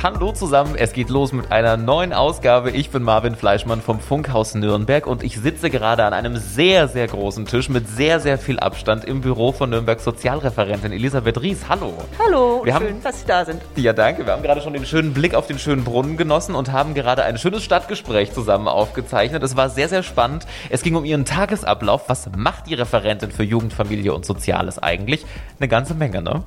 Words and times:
Hallo 0.00 0.30
zusammen, 0.30 0.76
es 0.76 0.92
geht 0.92 1.08
los 1.08 1.32
mit 1.32 1.50
einer 1.50 1.76
neuen 1.76 2.12
Ausgabe. 2.12 2.70
Ich 2.70 2.90
bin 2.90 3.02
Marvin 3.02 3.34
Fleischmann 3.34 3.82
vom 3.82 3.98
Funkhaus 3.98 4.54
Nürnberg 4.54 5.08
und 5.08 5.24
ich 5.24 5.38
sitze 5.38 5.70
gerade 5.70 6.04
an 6.04 6.12
einem 6.12 6.36
sehr, 6.36 6.86
sehr 6.86 7.08
großen 7.08 7.46
Tisch 7.46 7.68
mit 7.68 7.88
sehr, 7.88 8.20
sehr 8.20 8.38
viel 8.38 8.60
Abstand 8.60 9.04
im 9.04 9.22
Büro 9.22 9.50
von 9.50 9.70
Nürnbergs 9.70 10.04
Sozialreferentin 10.04 10.92
Elisabeth 10.92 11.42
Ries. 11.42 11.68
Hallo. 11.68 11.92
Hallo, 12.24 12.60
Wir 12.64 12.74
schön, 12.74 12.88
haben- 12.90 13.02
dass 13.02 13.20
Sie 13.20 13.26
da 13.26 13.44
sind. 13.44 13.60
Ja, 13.74 13.92
danke. 13.92 14.24
Wir 14.24 14.34
haben 14.34 14.42
gerade 14.44 14.60
schon 14.60 14.72
den 14.72 14.86
schönen 14.86 15.12
Blick 15.14 15.34
auf 15.34 15.48
den 15.48 15.58
schönen 15.58 15.82
Brunnen 15.82 16.16
genossen 16.16 16.54
und 16.54 16.70
haben 16.70 16.94
gerade 16.94 17.24
ein 17.24 17.36
schönes 17.36 17.64
Stadtgespräch 17.64 18.32
zusammen 18.32 18.68
aufgezeichnet. 18.68 19.42
Es 19.42 19.56
war 19.56 19.68
sehr, 19.68 19.88
sehr 19.88 20.04
spannend. 20.04 20.46
Es 20.70 20.82
ging 20.82 20.94
um 20.94 21.04
Ihren 21.04 21.24
Tagesablauf. 21.24 22.04
Was 22.08 22.30
macht 22.36 22.68
die 22.68 22.74
Referentin 22.74 23.32
für 23.32 23.42
Jugend, 23.42 23.72
Familie 23.72 24.14
und 24.14 24.24
Soziales 24.24 24.78
eigentlich? 24.80 25.26
Eine 25.58 25.66
ganze 25.66 25.94
Menge, 25.94 26.22
ne? 26.22 26.44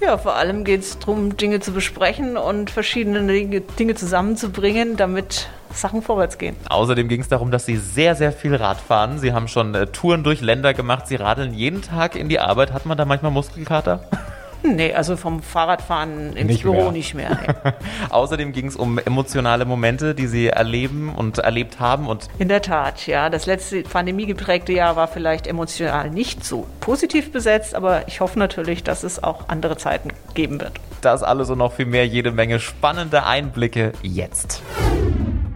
Ja, 0.00 0.18
vor 0.18 0.36
allem 0.36 0.64
geht 0.64 0.82
es 0.82 0.98
darum, 0.98 1.36
Dinge 1.36 1.60
zu 1.60 1.72
besprechen 1.72 2.36
und 2.36 2.70
verschiedene 2.70 3.26
Dinge, 3.26 3.94
zusammenzubringen, 3.94 4.96
damit 4.96 5.48
Sachen 5.72 6.02
vorwärts 6.02 6.38
gehen. 6.38 6.54
Außerdem 6.68 7.08
ging 7.08 7.20
es 7.20 7.28
darum, 7.28 7.50
dass 7.50 7.66
Sie 7.66 7.76
sehr, 7.76 8.14
sehr 8.14 8.32
viel 8.32 8.54
Rad 8.54 8.78
fahren. 8.78 9.18
Sie 9.18 9.32
haben 9.32 9.48
schon 9.48 9.74
äh, 9.74 9.86
Touren 9.86 10.22
durch 10.22 10.40
Länder 10.40 10.74
gemacht. 10.74 11.06
Sie 11.06 11.16
radeln 11.16 11.54
jeden 11.54 11.82
Tag 11.82 12.14
in 12.14 12.28
die 12.28 12.40
Arbeit. 12.40 12.72
Hat 12.72 12.86
man 12.86 12.98
da 12.98 13.04
manchmal 13.04 13.32
Muskelkater? 13.32 14.00
Nee, 14.62 14.92
also 14.94 15.16
vom 15.16 15.42
Fahrradfahren 15.42 16.36
ins 16.36 16.46
Nicht 16.50 16.62
Büro 16.62 16.74
mehr. 16.84 16.92
nicht 16.92 17.14
mehr. 17.14 17.38
Nee. 17.64 17.72
Außerdem 18.10 18.52
ging 18.52 18.66
es 18.66 18.76
um 18.76 18.98
emotionale 18.98 19.64
Momente, 19.64 20.14
die 20.14 20.26
Sie 20.26 20.48
erleben 20.48 21.14
und 21.14 21.38
erlebt 21.38 21.78
haben. 21.80 22.06
Und 22.08 22.28
In 22.38 22.48
der 22.48 22.62
Tat, 22.62 23.06
ja. 23.06 23.30
Das 23.30 23.46
letzte 23.46 23.82
pandemiegeprägte 23.82 24.72
Jahr 24.72 24.96
war 24.96 25.08
vielleicht 25.08 25.46
emotional 25.46 26.10
nicht 26.10 26.44
so 26.44 26.66
positiv 26.80 27.32
besetzt, 27.32 27.74
aber 27.74 28.08
ich 28.08 28.20
hoffe 28.20 28.38
natürlich, 28.38 28.82
dass 28.82 29.02
es 29.04 29.22
auch 29.22 29.48
andere 29.48 29.76
Zeiten 29.76 30.10
geben 30.34 30.60
wird. 30.60 30.72
das 31.00 31.22
alles 31.22 31.50
und 31.50 31.58
noch 31.58 31.72
viel 31.74 31.86
mehr, 31.86 32.06
jede 32.06 32.32
Menge 32.32 32.58
spannende 32.60 33.24
Einblicke 33.24 33.92
jetzt. 34.02 34.62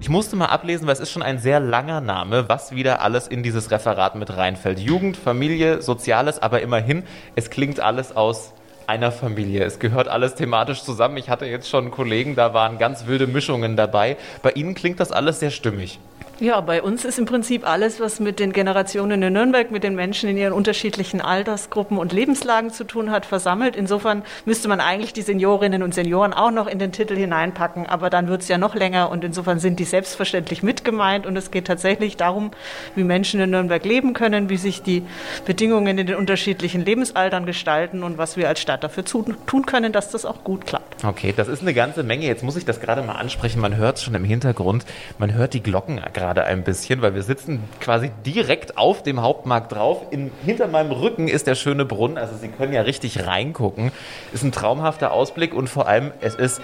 Ich 0.01 0.09
musste 0.09 0.35
mal 0.37 0.47
ablesen, 0.47 0.87
weil 0.87 0.95
es 0.95 1.01
ist 1.01 1.11
schon 1.11 1.23
ein 1.23 1.39
sehr 1.39 1.61
langer 1.61 2.01
Name, 2.01 2.49
was 2.49 2.73
wieder 2.75 3.03
alles 3.03 3.29
in 3.29 3.43
dieses 3.43 3.71
Referat 3.71 4.15
mit 4.15 4.35
reinfällt. 4.37 4.79
Jugend, 4.79 5.17
Familie, 5.17 5.83
Soziales, 5.83 6.41
aber 6.41 6.63
immerhin, 6.63 7.03
es 7.37 7.51
klingt 7.51 7.81
alles 7.81 8.17
aus 8.17 8.53
einer 8.91 9.13
Familie. 9.13 9.63
Es 9.65 9.79
gehört 9.79 10.09
alles 10.09 10.35
thematisch 10.35 10.83
zusammen. 10.83 11.17
Ich 11.17 11.31
hatte 11.31 11.47
jetzt 11.47 11.69
schon 11.69 11.93
Kollegen, 11.93 12.35
da 12.35 12.55
waren 12.55 12.77
ganz 12.77 13.07
wilde 13.07 13.29
Mischungen 13.29 13.77
dabei. 13.77 14.17
Bei 14.43 14.51
Ihnen 14.51 14.75
klingt 14.75 14.99
das 14.99 15.13
alles 15.13 15.39
sehr 15.39 15.53
stimmig. 15.53 16.01
Ja, 16.41 16.63
bei 16.63 16.83
uns 16.83 17.05
ist 17.05 17.19
im 17.19 17.27
Prinzip 17.27 17.69
alles, 17.69 18.01
was 18.01 18.19
mit 18.19 18.41
den 18.41 18.55
Generationen 18.55 19.23
in 19.23 19.35
Nürnberg, 19.35 19.71
mit 19.71 19.85
den 19.85 19.95
Menschen 19.95 20.27
in 20.27 20.39
ihren 20.39 20.55
unterschiedlichen 20.55 21.21
Altersgruppen 21.21 21.99
und 21.99 22.15
Lebenslagen 22.15 22.71
zu 22.71 22.85
tun 22.85 23.11
hat, 23.11 23.27
versammelt. 23.27 23.77
Insofern 23.77 24.23
müsste 24.47 24.67
man 24.67 24.81
eigentlich 24.81 25.13
die 25.13 25.21
Seniorinnen 25.21 25.83
und 25.83 25.93
Senioren 25.93 26.33
auch 26.33 26.51
noch 26.51 26.67
in 26.67 26.79
den 26.79 26.93
Titel 26.93 27.15
hineinpacken, 27.15 27.85
aber 27.85 28.09
dann 28.09 28.29
wird 28.29 28.41
es 28.41 28.49
ja 28.49 28.57
noch 28.57 28.75
länger 28.75 29.11
und 29.11 29.23
insofern 29.23 29.59
sind 29.59 29.79
die 29.81 29.85
selbstverständlich 29.85 30.63
mit 30.63 30.83
gemeint 30.83 31.27
und 31.27 31.37
es 31.37 31.51
geht 31.51 31.67
tatsächlich 31.67 32.17
darum, 32.17 32.53
wie 32.95 33.05
Menschen 33.05 33.39
in 33.39 33.51
Nürnberg 33.51 33.85
leben 33.85 34.15
können, 34.15 34.49
wie 34.49 34.57
sich 34.57 34.83
die 34.83 35.03
Bedingungen 35.45 35.99
in 35.99 36.07
den 36.07 36.17
unterschiedlichen 36.17 36.83
Lebensaltern 36.83 37.45
gestalten 37.45 38.03
und 38.03 38.17
was 38.17 38.39
wir 38.39 38.49
als 38.49 38.61
Stadt 38.61 38.83
dafür 38.83 39.05
tun 39.05 39.67
können, 39.67 39.93
dass 39.93 40.11
das 40.11 40.25
auch 40.25 40.43
gut 40.43 40.65
klappt. 40.65 41.05
Okay, 41.05 41.35
das 41.37 41.49
ist 41.49 41.61
eine 41.61 41.75
ganze 41.75 42.03
Menge. 42.03 42.25
Jetzt 42.25 42.43
muss 42.43 42.57
ich 42.57 42.65
das 42.65 42.81
gerade 42.81 43.03
mal 43.03 43.17
ansprechen. 43.17 43.61
Man 43.61 43.77
hört 43.77 43.99
es 43.99 44.05
schon 44.05 44.15
im 44.15 44.25
Hintergrund. 44.25 44.87
Man 45.19 45.35
hört 45.35 45.53
die 45.53 45.63
Glocken 45.63 46.01
gerade 46.15 46.30
ein 46.39 46.65
bisschen, 46.65 47.03
weil 47.03 47.15
wir 47.15 47.23
sitzen 47.23 47.63
quasi 47.81 48.11
direkt 48.25 48.79
auf 48.79 49.03
dem 49.03 49.21
Hauptmarkt 49.21 49.73
drauf. 49.73 50.03
In, 50.11 50.31
hinter 50.45 50.69
meinem 50.69 50.93
Rücken 50.93 51.29
ist 51.29 51.47
der 51.47 51.55
schöne 51.55 51.85
Brunnen. 51.85 52.19
Also 52.19 52.37
Sie 52.37 52.49
können 52.49 52.73
ja 52.73 52.83
richtig 52.83 53.27
reingucken. 53.27 53.93
Ist 54.33 54.43
ein 54.43 54.53
traumhafter 54.53 55.13
Ausblick 55.13 55.55
und 55.55 55.69
vor 55.69 55.89
allem, 55.89 56.13
es 56.21 56.35
ist 56.35 56.61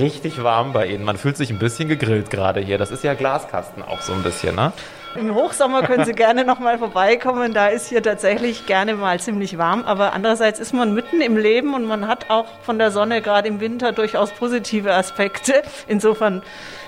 richtig 0.00 0.42
warm 0.42 0.72
bei 0.72 0.86
Ihnen. 0.86 1.04
Man 1.04 1.16
fühlt 1.16 1.36
sich 1.36 1.50
ein 1.50 1.58
bisschen 1.58 1.88
gegrillt 1.88 2.30
gerade 2.30 2.60
hier. 2.60 2.78
Das 2.78 2.90
ist 2.90 3.04
ja 3.04 3.14
Glaskasten 3.14 3.82
auch 3.82 4.00
so 4.00 4.12
ein 4.12 4.22
bisschen, 4.22 4.56
ne? 4.56 4.72
Im 5.14 5.34
Hochsommer 5.34 5.82
können 5.82 6.06
Sie 6.06 6.14
gerne 6.14 6.44
noch 6.44 6.58
mal 6.58 6.78
vorbeikommen. 6.78 7.52
Da 7.52 7.68
ist 7.68 7.88
hier 7.88 8.02
tatsächlich 8.02 8.64
gerne 8.66 8.94
mal 8.94 9.20
ziemlich 9.20 9.58
warm. 9.58 9.84
Aber 9.84 10.14
andererseits 10.14 10.58
ist 10.58 10.72
man 10.72 10.94
mitten 10.94 11.20
im 11.20 11.36
Leben 11.36 11.74
und 11.74 11.84
man 11.84 12.08
hat 12.08 12.30
auch 12.30 12.46
von 12.62 12.78
der 12.78 12.90
Sonne 12.90 13.20
gerade 13.20 13.48
im 13.48 13.60
Winter 13.60 13.92
durchaus 13.92 14.30
positive 14.30 14.94
Aspekte. 14.94 15.62
Insofern 15.86 16.42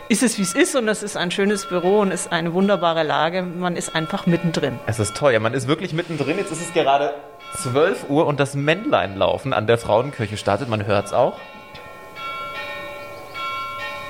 ist 0.08 0.22
es, 0.22 0.38
wie 0.38 0.42
es 0.42 0.54
ist 0.54 0.74
und 0.74 0.88
es 0.88 1.02
ist 1.02 1.16
ein 1.16 1.30
schönes 1.30 1.66
Büro 1.66 2.00
und 2.00 2.12
ist 2.12 2.32
eine 2.32 2.54
wunderbare 2.54 3.02
Lage. 3.02 3.42
Man 3.42 3.76
ist 3.76 3.94
einfach 3.94 4.26
mittendrin. 4.26 4.78
Es 4.86 4.98
ist 4.98 5.14
toll. 5.16 5.32
Ja, 5.32 5.40
man 5.40 5.52
ist 5.52 5.68
wirklich 5.68 5.92
mittendrin. 5.92 6.38
Jetzt 6.38 6.50
ist 6.50 6.62
es 6.62 6.72
gerade 6.72 7.14
12 7.62 8.08
Uhr 8.08 8.26
und 8.26 8.40
das 8.40 8.54
Männleinlaufen 8.54 9.52
an 9.52 9.66
der 9.66 9.76
Frauenkirche 9.76 10.38
startet. 10.38 10.70
Man 10.70 10.86
hört 10.86 11.06
es 11.06 11.12
auch. 11.12 11.38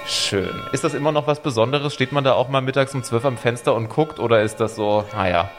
Schön. 0.06 0.50
Ist 0.72 0.84
das 0.84 0.94
immer 0.94 1.12
noch 1.12 1.26
was 1.26 1.40
Besonderes? 1.40 1.94
Steht 1.94 2.12
man 2.12 2.24
da 2.24 2.34
auch 2.34 2.48
mal 2.48 2.60
mittags 2.60 2.94
um 2.94 3.02
12 3.02 3.24
am 3.24 3.36
Fenster 3.38 3.74
und 3.74 3.88
guckt 3.88 4.20
oder 4.20 4.42
ist 4.42 4.60
das 4.60 4.76
so, 4.76 5.04
naja, 5.14 5.50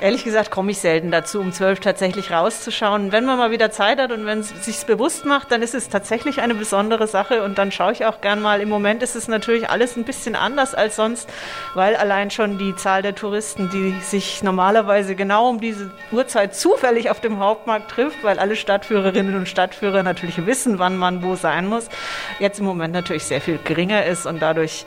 Ehrlich 0.00 0.24
gesagt 0.24 0.50
komme 0.50 0.70
ich 0.70 0.78
selten 0.78 1.10
dazu, 1.10 1.40
um 1.40 1.52
zwölf 1.52 1.78
tatsächlich 1.78 2.30
rauszuschauen. 2.30 3.12
Wenn 3.12 3.26
man 3.26 3.36
mal 3.36 3.50
wieder 3.50 3.70
Zeit 3.70 4.00
hat 4.00 4.12
und 4.12 4.24
wenn 4.24 4.38
es 4.38 4.48
sich 4.64 4.86
bewusst 4.86 5.26
macht, 5.26 5.52
dann 5.52 5.60
ist 5.60 5.74
es 5.74 5.90
tatsächlich 5.90 6.40
eine 6.40 6.54
besondere 6.54 7.06
Sache 7.06 7.44
und 7.44 7.58
dann 7.58 7.70
schaue 7.70 7.92
ich 7.92 8.06
auch 8.06 8.22
gern 8.22 8.40
mal. 8.40 8.62
Im 8.62 8.70
Moment 8.70 9.02
ist 9.02 9.14
es 9.14 9.28
natürlich 9.28 9.68
alles 9.68 9.98
ein 9.98 10.04
bisschen 10.04 10.36
anders 10.36 10.74
als 10.74 10.96
sonst, 10.96 11.28
weil 11.74 11.96
allein 11.96 12.30
schon 12.30 12.56
die 12.56 12.74
Zahl 12.76 13.02
der 13.02 13.14
Touristen, 13.14 13.68
die 13.68 13.94
sich 14.00 14.42
normalerweise 14.42 15.14
genau 15.14 15.50
um 15.50 15.60
diese 15.60 15.90
Uhrzeit 16.12 16.54
zufällig 16.54 17.10
auf 17.10 17.20
dem 17.20 17.38
Hauptmarkt 17.38 17.90
trifft, 17.90 18.24
weil 18.24 18.38
alle 18.38 18.56
Stadtführerinnen 18.56 19.36
und 19.36 19.48
Stadtführer 19.48 20.02
natürlich 20.02 20.46
wissen, 20.46 20.78
wann 20.78 20.96
man 20.96 21.22
wo 21.22 21.36
sein 21.36 21.66
muss, 21.66 21.90
jetzt 22.38 22.58
im 22.58 22.64
Moment 22.64 22.94
natürlich 22.94 23.24
sehr 23.24 23.42
viel 23.42 23.58
geringer 23.62 24.06
ist 24.06 24.24
und 24.24 24.40
dadurch 24.40 24.86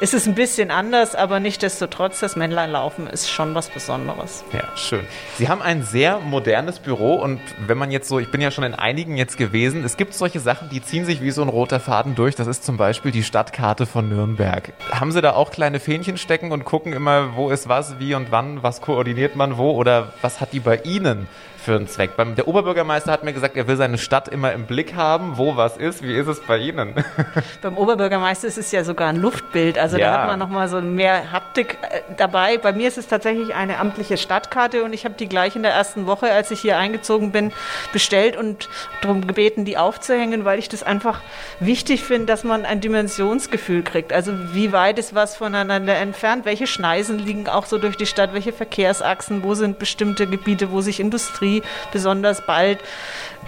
ist 0.00 0.14
es 0.14 0.26
ein 0.26 0.34
bisschen 0.34 0.70
anders, 0.70 1.14
aber 1.14 1.40
nichtdestotrotz, 1.40 2.20
das 2.20 2.36
Männleinlaufen 2.36 3.08
ist 3.08 3.30
schon 3.30 3.54
was 3.54 3.68
Besonderes. 3.68 4.44
Ja, 4.52 4.76
schön. 4.76 5.06
Sie 5.38 5.48
haben 5.48 5.62
ein 5.62 5.82
sehr 5.82 6.20
modernes 6.20 6.78
Büro 6.78 7.14
und 7.14 7.40
wenn 7.66 7.78
man 7.78 7.90
jetzt 7.90 8.06
so, 8.08 8.18
ich 8.18 8.30
bin 8.30 8.42
ja 8.42 8.50
schon 8.50 8.64
in 8.64 8.74
einigen 8.74 9.16
jetzt 9.16 9.38
gewesen, 9.38 9.82
es 9.82 9.96
gibt 9.96 10.12
solche 10.12 10.40
Sachen, 10.40 10.68
die 10.68 10.82
ziehen 10.82 11.06
sich 11.06 11.22
wie 11.22 11.30
so 11.30 11.40
ein 11.40 11.48
roter 11.48 11.80
Faden 11.80 12.14
durch. 12.14 12.34
Das 12.34 12.46
ist 12.46 12.62
zum 12.62 12.76
Beispiel 12.76 13.12
die 13.12 13.22
Stadtkarte 13.22 13.86
von 13.86 14.10
Nürnberg. 14.10 14.74
Haben 14.90 15.10
Sie 15.10 15.22
da 15.22 15.32
auch 15.32 15.50
kleine 15.52 15.80
Fähnchen 15.80 16.18
stecken 16.18 16.52
und 16.52 16.64
gucken 16.64 16.92
immer, 16.92 17.34
wo 17.34 17.48
ist 17.48 17.68
was, 17.68 17.98
wie 17.98 18.14
und 18.14 18.30
wann, 18.30 18.62
was 18.62 18.82
koordiniert 18.82 19.36
man 19.36 19.56
wo 19.56 19.70
oder 19.72 20.12
was 20.20 20.42
hat 20.42 20.52
die 20.52 20.60
bei 20.60 20.76
Ihnen 20.84 21.28
für 21.62 21.76
einen 21.76 21.86
Zweck? 21.88 22.10
Der 22.36 22.48
Oberbürgermeister 22.48 23.12
hat 23.12 23.24
mir 23.24 23.32
gesagt, 23.32 23.56
er 23.56 23.66
will 23.68 23.76
seine 23.76 23.98
Stadt 23.98 24.28
immer 24.28 24.52
im 24.52 24.66
Blick 24.66 24.94
haben, 24.94 25.38
wo 25.38 25.56
was 25.56 25.76
ist. 25.76 26.02
Wie 26.02 26.14
ist 26.14 26.26
es 26.26 26.40
bei 26.40 26.58
Ihnen? 26.58 26.94
Beim 27.62 27.76
Oberbürgermeister 27.76 28.48
ist 28.48 28.58
es 28.58 28.72
ja 28.72 28.84
sogar 28.84 29.08
ein 29.08 29.16
Luftbild, 29.16 29.78
also 29.78 29.96
Ja. 29.96 30.12
da 30.12 30.20
hat 30.22 30.28
man 30.28 30.38
nochmal 30.38 30.68
so 30.68 30.80
mehr 30.80 31.32
Haptik 31.32 31.78
äh, 31.82 32.00
dabei. 32.16 32.58
Bei 32.58 32.72
mir 32.72 32.88
ist 32.88 32.98
es 32.98 33.06
tatsächlich 33.06 33.54
eine 33.54 33.78
amtliche 33.78 34.16
Stadtkarte 34.16 34.84
und 34.84 34.92
ich 34.92 35.04
habe 35.04 35.14
die 35.14 35.28
gleich 35.28 35.56
in 35.56 35.62
der 35.62 35.72
ersten 35.72 36.06
Woche, 36.06 36.32
als 36.32 36.50
ich 36.50 36.60
hier 36.60 36.78
eingezogen 36.78 37.30
bin, 37.32 37.52
bestellt 37.92 38.36
und 38.36 38.68
darum 39.00 39.26
gebeten, 39.26 39.64
die 39.64 39.76
aufzuhängen, 39.76 40.44
weil 40.44 40.58
ich 40.58 40.68
das 40.68 40.82
einfach 40.82 41.20
wichtig 41.60 42.02
finde, 42.02 42.26
dass 42.26 42.44
man 42.44 42.64
ein 42.64 42.80
Dimensionsgefühl 42.80 43.82
kriegt. 43.82 44.12
Also 44.12 44.32
wie 44.54 44.72
weit 44.72 44.98
ist 44.98 45.14
was 45.14 45.36
voneinander 45.36 45.94
entfernt, 45.96 46.44
welche 46.44 46.66
Schneisen 46.66 47.18
liegen 47.18 47.48
auch 47.48 47.66
so 47.66 47.78
durch 47.78 47.96
die 47.96 48.06
Stadt, 48.06 48.32
welche 48.32 48.52
Verkehrsachsen, 48.52 49.42
wo 49.42 49.54
sind 49.54 49.78
bestimmte 49.78 50.26
Gebiete, 50.26 50.70
wo 50.72 50.80
sich 50.80 50.98
Industrie 50.98 51.51
besonders 51.92 52.46
bald. 52.46 52.78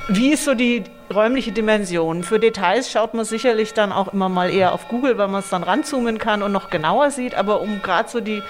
Wie 0.09 0.32
ist 0.32 0.44
so 0.44 0.54
die 0.54 0.84
räumliche 1.12 1.53
Dimension? 1.53 2.25
Für 2.25 2.38
Details 2.38 2.91
schaut 2.91 3.15
man 3.15 3.25
sicherlich 3.25 3.72
dann 3.72 3.92
auch 3.92 4.12
immer 4.12 4.28
mal 4.28 4.50
eher 4.50 4.72
auf 4.72 4.88
Google, 4.88 5.16
weil 5.16 5.28
man 5.28 5.41
es 5.41 5.48
dann 5.48 5.62
ranzoomen 5.62 6.19
kann 6.19 6.43
und 6.43 6.53
noch 6.53 6.69
genauer 6.69 7.10
sieht. 7.10 7.34
Aber 7.34 7.62
um 7.62 7.81
gerade 7.81 8.10
so 8.10 8.20
die 8.20 8.43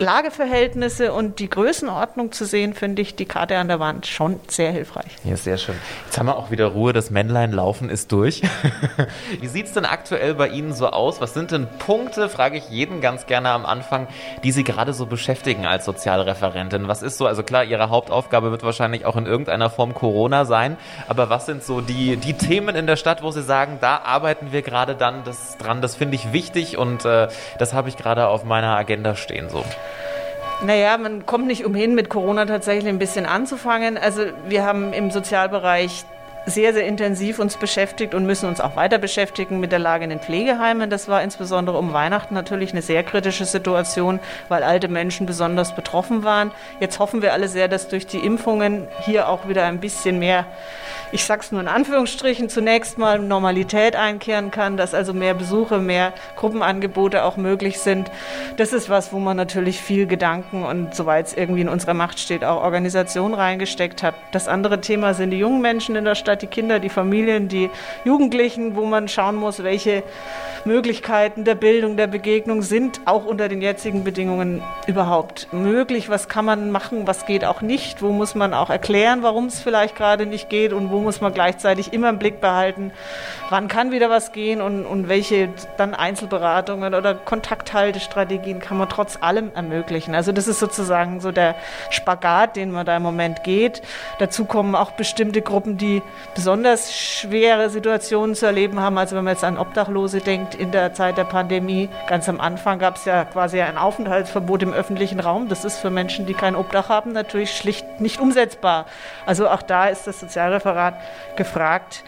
Lageverhältnisse 0.00 1.12
und 1.12 1.38
die 1.40 1.50
Größenordnung 1.50 2.32
zu 2.32 2.46
sehen, 2.46 2.72
finde 2.72 3.02
ich 3.02 3.16
die 3.16 3.26
Karte 3.26 3.58
an 3.58 3.68
der 3.68 3.80
Wand 3.80 4.06
schon 4.06 4.40
sehr 4.48 4.72
hilfreich. 4.72 5.12
Ja, 5.24 5.36
sehr 5.36 5.58
schön. 5.58 5.74
Jetzt 6.06 6.18
haben 6.18 6.26
wir 6.26 6.36
auch 6.36 6.50
wieder 6.50 6.68
Ruhe, 6.68 6.94
das 6.94 7.10
Männlein 7.10 7.52
laufen 7.52 7.90
ist 7.90 8.10
durch. 8.10 8.42
Wie 9.40 9.46
sieht 9.46 9.66
es 9.66 9.74
denn 9.74 9.84
aktuell 9.84 10.34
bei 10.34 10.48
Ihnen 10.48 10.72
so 10.72 10.88
aus? 10.88 11.20
Was 11.20 11.34
sind 11.34 11.50
denn 11.50 11.68
Punkte, 11.78 12.30
frage 12.30 12.56
ich 12.56 12.70
jeden 12.70 13.02
ganz 13.02 13.26
gerne 13.26 13.50
am 13.50 13.66
Anfang, 13.66 14.08
die 14.42 14.52
Sie 14.52 14.64
gerade 14.64 14.94
so 14.94 15.04
beschäftigen 15.04 15.66
als 15.66 15.84
Sozialreferentin? 15.84 16.88
Was 16.88 17.02
ist 17.02 17.18
so, 17.18 17.26
also 17.26 17.42
klar, 17.42 17.64
Ihre 17.64 17.90
Hauptaufgabe 17.90 18.50
wird 18.50 18.62
wahrscheinlich 18.62 19.04
auch 19.04 19.16
in 19.16 19.26
irgendeiner 19.26 19.68
Form 19.68 19.92
Corona 19.92 20.46
sein, 20.46 20.78
aber 21.08 21.28
was 21.28 21.44
sind 21.44 21.62
so 21.62 21.82
die, 21.82 22.16
die 22.16 22.32
Themen 22.32 22.74
in 22.74 22.86
der 22.86 22.96
Stadt, 22.96 23.22
wo 23.22 23.32
Sie 23.32 23.42
sagen, 23.42 23.76
da 23.82 23.98
arbeiten 23.98 24.50
wir 24.50 24.62
gerade 24.62 24.94
dann 24.94 25.24
das, 25.24 25.58
dran, 25.58 25.82
das 25.82 25.94
finde 25.94 26.14
ich 26.14 26.32
wichtig 26.32 26.78
und 26.78 27.04
äh, 27.04 27.28
das 27.58 27.74
habe 27.74 27.90
ich 27.90 27.98
gerade 27.98 28.28
auf 28.28 28.44
meiner 28.44 28.76
Agenda 28.76 29.14
stehen 29.14 29.50
so? 29.50 29.62
Naja, 30.62 30.98
man 30.98 31.24
kommt 31.24 31.46
nicht 31.46 31.64
umhin, 31.64 31.94
mit 31.94 32.10
Corona 32.10 32.44
tatsächlich 32.44 32.86
ein 32.88 32.98
bisschen 32.98 33.24
anzufangen. 33.24 33.96
Also 33.96 34.24
wir 34.46 34.64
haben 34.64 34.92
im 34.92 35.10
Sozialbereich 35.10 36.04
sehr, 36.50 36.74
sehr 36.74 36.86
intensiv 36.86 37.38
uns 37.38 37.56
beschäftigt 37.56 38.14
und 38.14 38.26
müssen 38.26 38.48
uns 38.48 38.60
auch 38.60 38.76
weiter 38.76 38.98
beschäftigen 38.98 39.60
mit 39.60 39.72
der 39.72 39.78
Lage 39.78 40.04
in 40.04 40.10
den 40.10 40.20
Pflegeheimen. 40.20 40.90
Das 40.90 41.08
war 41.08 41.22
insbesondere 41.22 41.78
um 41.78 41.92
Weihnachten 41.92 42.34
natürlich 42.34 42.72
eine 42.72 42.82
sehr 42.82 43.02
kritische 43.04 43.44
Situation, 43.44 44.20
weil 44.48 44.62
alte 44.62 44.88
Menschen 44.88 45.26
besonders 45.26 45.74
betroffen 45.74 46.24
waren. 46.24 46.50
Jetzt 46.80 46.98
hoffen 46.98 47.22
wir 47.22 47.32
alle 47.32 47.48
sehr, 47.48 47.68
dass 47.68 47.88
durch 47.88 48.06
die 48.06 48.18
Impfungen 48.18 48.88
hier 49.04 49.28
auch 49.28 49.48
wieder 49.48 49.64
ein 49.64 49.78
bisschen 49.78 50.18
mehr, 50.18 50.46
ich 51.12 51.24
sage 51.24 51.42
es 51.42 51.52
nur 51.52 51.60
in 51.60 51.68
Anführungsstrichen, 51.68 52.48
zunächst 52.48 52.98
mal 52.98 53.18
Normalität 53.18 53.96
einkehren 53.96 54.50
kann, 54.50 54.76
dass 54.76 54.94
also 54.94 55.12
mehr 55.14 55.34
Besuche, 55.34 55.78
mehr 55.78 56.12
Gruppenangebote 56.36 57.24
auch 57.24 57.36
möglich 57.36 57.78
sind. 57.78 58.10
Das 58.56 58.72
ist 58.72 58.88
was, 58.88 59.12
wo 59.12 59.18
man 59.18 59.36
natürlich 59.36 59.80
viel 59.80 60.06
Gedanken 60.06 60.64
und 60.64 60.94
soweit 60.94 61.26
es 61.26 61.34
irgendwie 61.34 61.60
in 61.60 61.68
unserer 61.68 61.94
Macht 61.94 62.18
steht, 62.18 62.44
auch 62.44 62.62
Organisation 62.62 63.34
reingesteckt 63.34 64.02
hat. 64.02 64.14
Das 64.32 64.48
andere 64.48 64.80
Thema 64.80 65.14
sind 65.14 65.30
die 65.30 65.38
jungen 65.38 65.60
Menschen 65.60 65.96
in 65.96 66.04
der 66.04 66.14
Stadt 66.14 66.39
die 66.42 66.46
Kinder, 66.46 66.78
die 66.78 66.88
Familien, 66.88 67.48
die 67.48 67.70
Jugendlichen, 68.04 68.76
wo 68.76 68.84
man 68.86 69.08
schauen 69.08 69.36
muss, 69.36 69.62
welche 69.62 70.02
Möglichkeiten 70.64 71.44
der 71.44 71.54
Bildung, 71.54 71.96
der 71.96 72.06
Begegnung 72.06 72.62
sind 72.62 73.00
auch 73.06 73.24
unter 73.24 73.48
den 73.48 73.62
jetzigen 73.62 74.04
Bedingungen 74.04 74.62
überhaupt 74.86 75.52
möglich. 75.52 76.08
Was 76.08 76.28
kann 76.28 76.44
man 76.44 76.70
machen, 76.70 77.06
was 77.06 77.26
geht 77.26 77.44
auch 77.44 77.62
nicht? 77.62 78.02
Wo 78.02 78.12
muss 78.12 78.34
man 78.34 78.52
auch 78.52 78.68
erklären, 78.68 79.22
warum 79.22 79.46
es 79.46 79.60
vielleicht 79.60 79.96
gerade 79.96 80.26
nicht 80.26 80.50
geht 80.50 80.72
und 80.72 80.90
wo 80.90 81.00
muss 81.00 81.20
man 81.20 81.32
gleichzeitig 81.32 81.92
immer 81.92 82.10
im 82.10 82.18
Blick 82.18 82.40
behalten, 82.40 82.92
wann 83.48 83.68
kann 83.68 83.90
wieder 83.90 84.10
was 84.10 84.32
gehen 84.32 84.60
und, 84.60 84.84
und 84.84 85.08
welche 85.08 85.48
dann 85.76 85.94
Einzelberatungen 85.94 86.94
oder 86.94 87.14
Kontakthaltestrategien 87.14 88.60
kann 88.60 88.76
man 88.76 88.88
trotz 88.88 89.18
allem 89.20 89.50
ermöglichen. 89.54 90.14
Also 90.14 90.32
das 90.32 90.46
ist 90.46 90.58
sozusagen 90.58 91.20
so 91.20 91.32
der 91.32 91.54
Spagat, 91.90 92.56
den 92.56 92.70
man 92.70 92.84
da 92.84 92.96
im 92.96 93.02
Moment 93.02 93.44
geht. 93.44 93.82
Dazu 94.18 94.44
kommen 94.44 94.74
auch 94.74 94.92
bestimmte 94.92 95.42
Gruppen, 95.42 95.78
die 95.78 96.02
besonders 96.34 96.94
schwere 96.96 97.70
Situationen 97.70 98.34
zu 98.34 98.46
erleben 98.46 98.80
haben. 98.80 98.98
Also 98.98 99.16
wenn 99.16 99.24
man 99.24 99.34
jetzt 99.34 99.44
an 99.44 99.58
Obdachlose 99.58 100.20
denkt 100.20 100.54
in 100.54 100.70
der 100.70 100.94
Zeit 100.94 101.18
der 101.18 101.24
Pandemie, 101.24 101.88
ganz 102.06 102.28
am 102.28 102.40
Anfang 102.40 102.78
gab 102.78 102.96
es 102.96 103.04
ja 103.04 103.24
quasi 103.24 103.60
ein 103.60 103.76
Aufenthaltsverbot 103.76 104.62
im 104.62 104.72
öffentlichen 104.72 105.20
Raum. 105.20 105.48
Das 105.48 105.64
ist 105.64 105.78
für 105.78 105.90
Menschen, 105.90 106.26
die 106.26 106.34
kein 106.34 106.56
Obdach 106.56 106.88
haben, 106.88 107.12
natürlich 107.12 107.56
schlicht 107.56 108.00
nicht 108.00 108.20
umsetzbar. 108.20 108.86
Also 109.26 109.48
auch 109.48 109.62
da 109.62 109.88
ist 109.88 110.06
das 110.06 110.20
Sozialreferat 110.20 110.94
gefragt, 111.36 112.04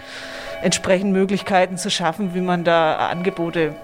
entsprechend 0.63 1.13
Möglichkeiten 1.13 1.77
zu 1.77 1.91
schaffen, 1.91 2.35
wie 2.35 2.41
man 2.41 2.65
da 2.65 3.09
Angebote 3.09 3.75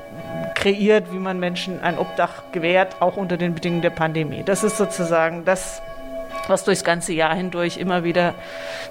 kreiert, 0.54 1.12
wie 1.12 1.18
man 1.18 1.38
Menschen 1.38 1.80
ein 1.82 1.98
Obdach 1.98 2.42
gewährt, 2.52 2.96
auch 3.00 3.16
unter 3.16 3.36
den 3.36 3.54
Bedingungen 3.54 3.82
der 3.82 3.90
Pandemie. 3.90 4.42
Das 4.44 4.64
ist 4.64 4.76
sozusagen 4.76 5.44
das, 5.44 5.82
was 6.48 6.64
durchs 6.64 6.84
ganze 6.84 7.12
Jahr 7.12 7.34
hindurch 7.34 7.76
immer 7.76 8.04
wieder 8.04 8.34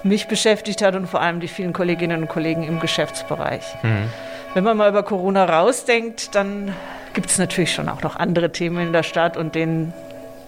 mich 0.02 0.28
beschäftigt 0.28 0.82
hat 0.82 0.94
und 0.94 1.06
vor 1.06 1.20
allem 1.20 1.40
die 1.40 1.48
vielen 1.48 1.72
Kolleginnen 1.72 2.22
und 2.22 2.28
Kollegen 2.28 2.62
im 2.62 2.80
Geschäftsbereich. 2.80 3.64
Mhm. 3.82 4.10
Wenn 4.54 4.64
man 4.64 4.76
mal 4.76 4.88
über 4.88 5.02
Corona 5.02 5.44
rausdenkt, 5.44 6.34
dann 6.34 6.74
gibt 7.12 7.30
es 7.30 7.38
natürlich 7.38 7.72
schon 7.72 7.88
auch 7.88 8.02
noch 8.02 8.16
andere 8.16 8.50
Themen 8.52 8.88
in 8.88 8.92
der 8.92 9.02
Stadt 9.02 9.36
und 9.36 9.54
denen 9.54 9.92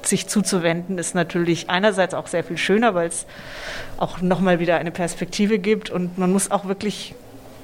sich 0.03 0.27
zuzuwenden, 0.29 0.99
ist 0.99 1.15
natürlich 1.15 1.69
einerseits 1.69 2.15
auch 2.15 2.27
sehr 2.27 2.45
viel 2.45 2.57
schöner, 2.57 2.95
weil 2.95 3.09
es 3.09 3.27
auch 3.99 4.21
nochmal 4.21 4.59
wieder 4.59 4.77
eine 4.77 4.91
Perspektive 4.91 5.59
gibt 5.59 5.91
und 5.91 6.17
man 6.17 6.33
muss 6.33 6.51
auch 6.51 6.65
wirklich 6.65 7.15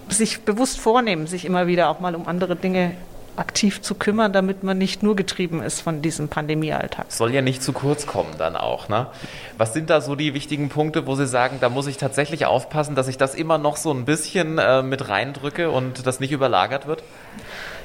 sich 0.09 0.43
bewusst 0.43 0.79
vornehmen, 0.79 1.27
sich 1.27 1.45
immer 1.45 1.67
wieder 1.67 1.89
auch 1.89 2.01
mal 2.01 2.15
um 2.15 2.29
andere 2.29 2.57
Dinge 2.57 2.93
aktiv 3.39 3.83
zu 3.83 3.95
kümmern, 3.95 4.33
damit 4.33 4.63
man 4.63 4.79
nicht 4.79 5.03
nur 5.03 5.17
getrieben 5.17 5.63
ist 5.63 5.81
von 5.81 6.03
diesem 6.03 6.29
Pandemiealltag. 6.29 7.07
Soll 7.09 7.33
ja 7.33 7.43
nicht 7.43 7.63
zu 7.63 7.73
kurz 7.73 8.07
kommen 8.07 8.35
dann 8.39 8.57
auch. 8.57 8.89
Ne? 8.89 9.09
Was 9.59 9.73
sind 9.73 9.91
da 9.91 10.01
so 10.01 10.15
die 10.15 10.35
wichtigen 10.35 10.69
Punkte, 10.69 11.07
wo 11.07 11.15
Sie 11.15 11.27
sagen, 11.27 11.59
da 11.61 11.69
muss 11.69 11.87
ich 11.87 11.97
tatsächlich 11.97 12.47
aufpassen, 12.47 12.95
dass 12.95 13.09
ich 13.09 13.19
das 13.19 13.35
immer 13.35 13.59
noch 13.59 13.77
so 13.77 13.93
ein 13.93 14.05
bisschen 14.05 14.59
äh, 14.59 14.83
mit 14.83 15.09
reindrücke 15.09 15.71
und 15.71 16.07
das 16.07 16.21
nicht 16.21 16.33
überlagert 16.33 16.87
wird? 16.87 17.03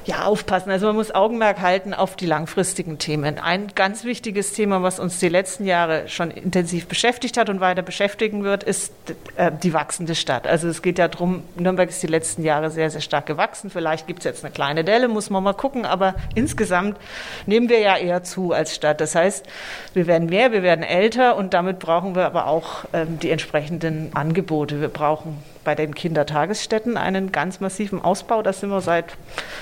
Ja, 0.04 0.24
aufpassen. 0.24 0.70
Also 0.70 0.86
man 0.86 0.96
muss 0.96 1.14
Augenmerk 1.14 1.60
halten 1.60 1.94
auf 1.94 2.16
die 2.16 2.26
langfristigen 2.26 2.98
Themen. 2.98 3.38
Ein 3.38 3.68
ganz 3.74 4.04
wichtiges 4.04 4.52
Thema, 4.52 4.82
was 4.82 4.98
uns 4.98 5.18
die 5.18 5.28
letzten 5.28 5.64
Jahre 5.64 6.08
schon 6.08 6.30
intensiv 6.30 6.86
beschäftigt 6.86 7.36
hat 7.36 7.48
und 7.48 7.60
weiter 7.60 7.82
beschäftigen 7.82 8.42
wird, 8.42 8.64
ist 8.64 8.92
äh, 9.36 9.52
die 9.62 9.72
wachsende 9.72 10.14
Stadt. 10.14 10.46
Also 10.46 10.68
es 10.68 10.82
geht 10.82 10.98
ja 10.98 11.08
darum, 11.08 11.44
Nürnberg 11.56 11.88
ist 11.88 12.02
die 12.02 12.08
letzten 12.08 12.42
Jahre 12.42 12.70
sehr, 12.70 12.90
sehr 12.90 13.00
stark 13.00 13.26
gewachsen. 13.26 13.70
Vielleicht 13.70 14.06
gibt 14.06 14.20
es 14.20 14.24
jetzt 14.24 14.44
eine 14.44 14.52
kleine 14.52 14.84
Delle, 14.84 15.08
muss 15.08 15.30
man 15.30 15.42
mal 15.42 15.52
gucken, 15.52 15.86
aber 15.86 16.14
insgesamt 16.34 16.98
nehmen 17.46 17.68
wir 17.68 17.78
ja 17.78 17.96
eher 17.96 18.24
zu 18.24 18.52
als 18.52 18.74
Stadt. 18.74 19.00
Das 19.00 19.14
heißt, 19.14 19.46
wir 19.94 20.06
werden 20.06 20.28
mehr, 20.28 20.52
wir 20.52 20.62
werden 20.62 20.82
älter 20.84 21.36
und 21.36 21.54
damit 21.54 21.78
brauchen 21.78 22.16
wir 22.16 22.26
aber 22.26 22.46
auch 22.48 22.84
ähm, 22.92 23.18
die 23.20 23.30
entsprechenden 23.30 24.10
Angebote. 24.14 24.80
Wir 24.80 24.88
brauchen 24.88 25.42
bei 25.64 25.74
den 25.74 25.94
Kindertagesstätten 25.94 26.96
einen 26.96 27.32
ganz 27.32 27.60
massiven 27.60 28.02
Ausbau. 28.02 28.42
Da 28.42 28.52
sind 28.52 28.70
wir 28.70 28.80
seit 28.80 29.06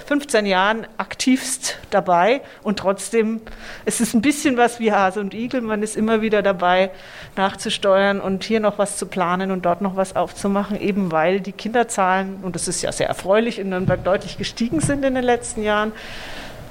15 0.06 0.46
Jahren 0.46 0.86
aktivst 0.96 1.78
dabei 1.90 2.40
und 2.62 2.78
trotzdem 2.78 3.40
es 3.84 4.00
ist 4.00 4.14
ein 4.14 4.22
bisschen 4.22 4.56
was 4.56 4.80
wie 4.80 4.92
Hase 4.92 5.20
und 5.20 5.34
Igel. 5.34 5.60
Man 5.60 5.82
ist 5.82 5.96
immer 5.96 6.22
wieder 6.22 6.42
dabei, 6.42 6.90
nachzusteuern 7.36 8.20
und 8.20 8.44
hier 8.44 8.60
noch 8.60 8.78
was 8.78 8.96
zu 8.96 9.06
planen 9.06 9.50
und 9.50 9.64
dort 9.66 9.80
noch 9.80 9.96
was 9.96 10.16
aufzumachen, 10.16 10.80
eben 10.80 11.12
weil 11.12 11.40
die 11.40 11.52
Kinderzahlen, 11.52 12.38
und 12.42 12.54
das 12.54 12.68
ist 12.68 12.82
ja 12.82 12.92
sehr 12.92 13.08
erfreulich, 13.08 13.58
in 13.58 13.68
Nürnberg 13.68 14.02
deutlich 14.04 14.38
gestiegen 14.38 14.80
sind 14.80 15.04
in 15.04 15.14
den 15.14 15.24
letzten 15.24 15.62
Jahren. 15.62 15.92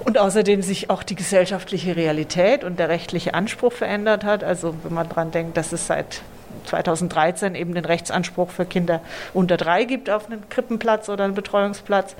Und 0.05 0.17
außerdem 0.17 0.61
sich 0.61 0.89
auch 0.89 1.03
die 1.03 1.15
gesellschaftliche 1.15 1.97
Realität 1.97 2.63
und 2.63 2.79
der 2.79 2.87
rechtliche 2.87 3.33
Anspruch 3.33 3.73
verändert 3.73 4.23
hat. 4.23 4.45
Also 4.45 4.73
wenn 4.83 4.93
man 4.93 5.09
daran 5.09 5.31
denkt, 5.31 5.57
dass 5.57 5.73
es 5.73 5.87
seit 5.87 6.21
2013 6.65 7.55
eben 7.55 7.73
den 7.73 7.85
Rechtsanspruch 7.85 8.49
für 8.49 8.65
Kinder 8.65 9.01
unter 9.33 9.57
drei 9.57 9.85
gibt 9.85 10.09
auf 10.09 10.27
einen 10.27 10.47
Krippenplatz 10.49 11.09
oder 11.09 11.23
einen 11.23 11.35
Betreuungsplatz. 11.35 12.15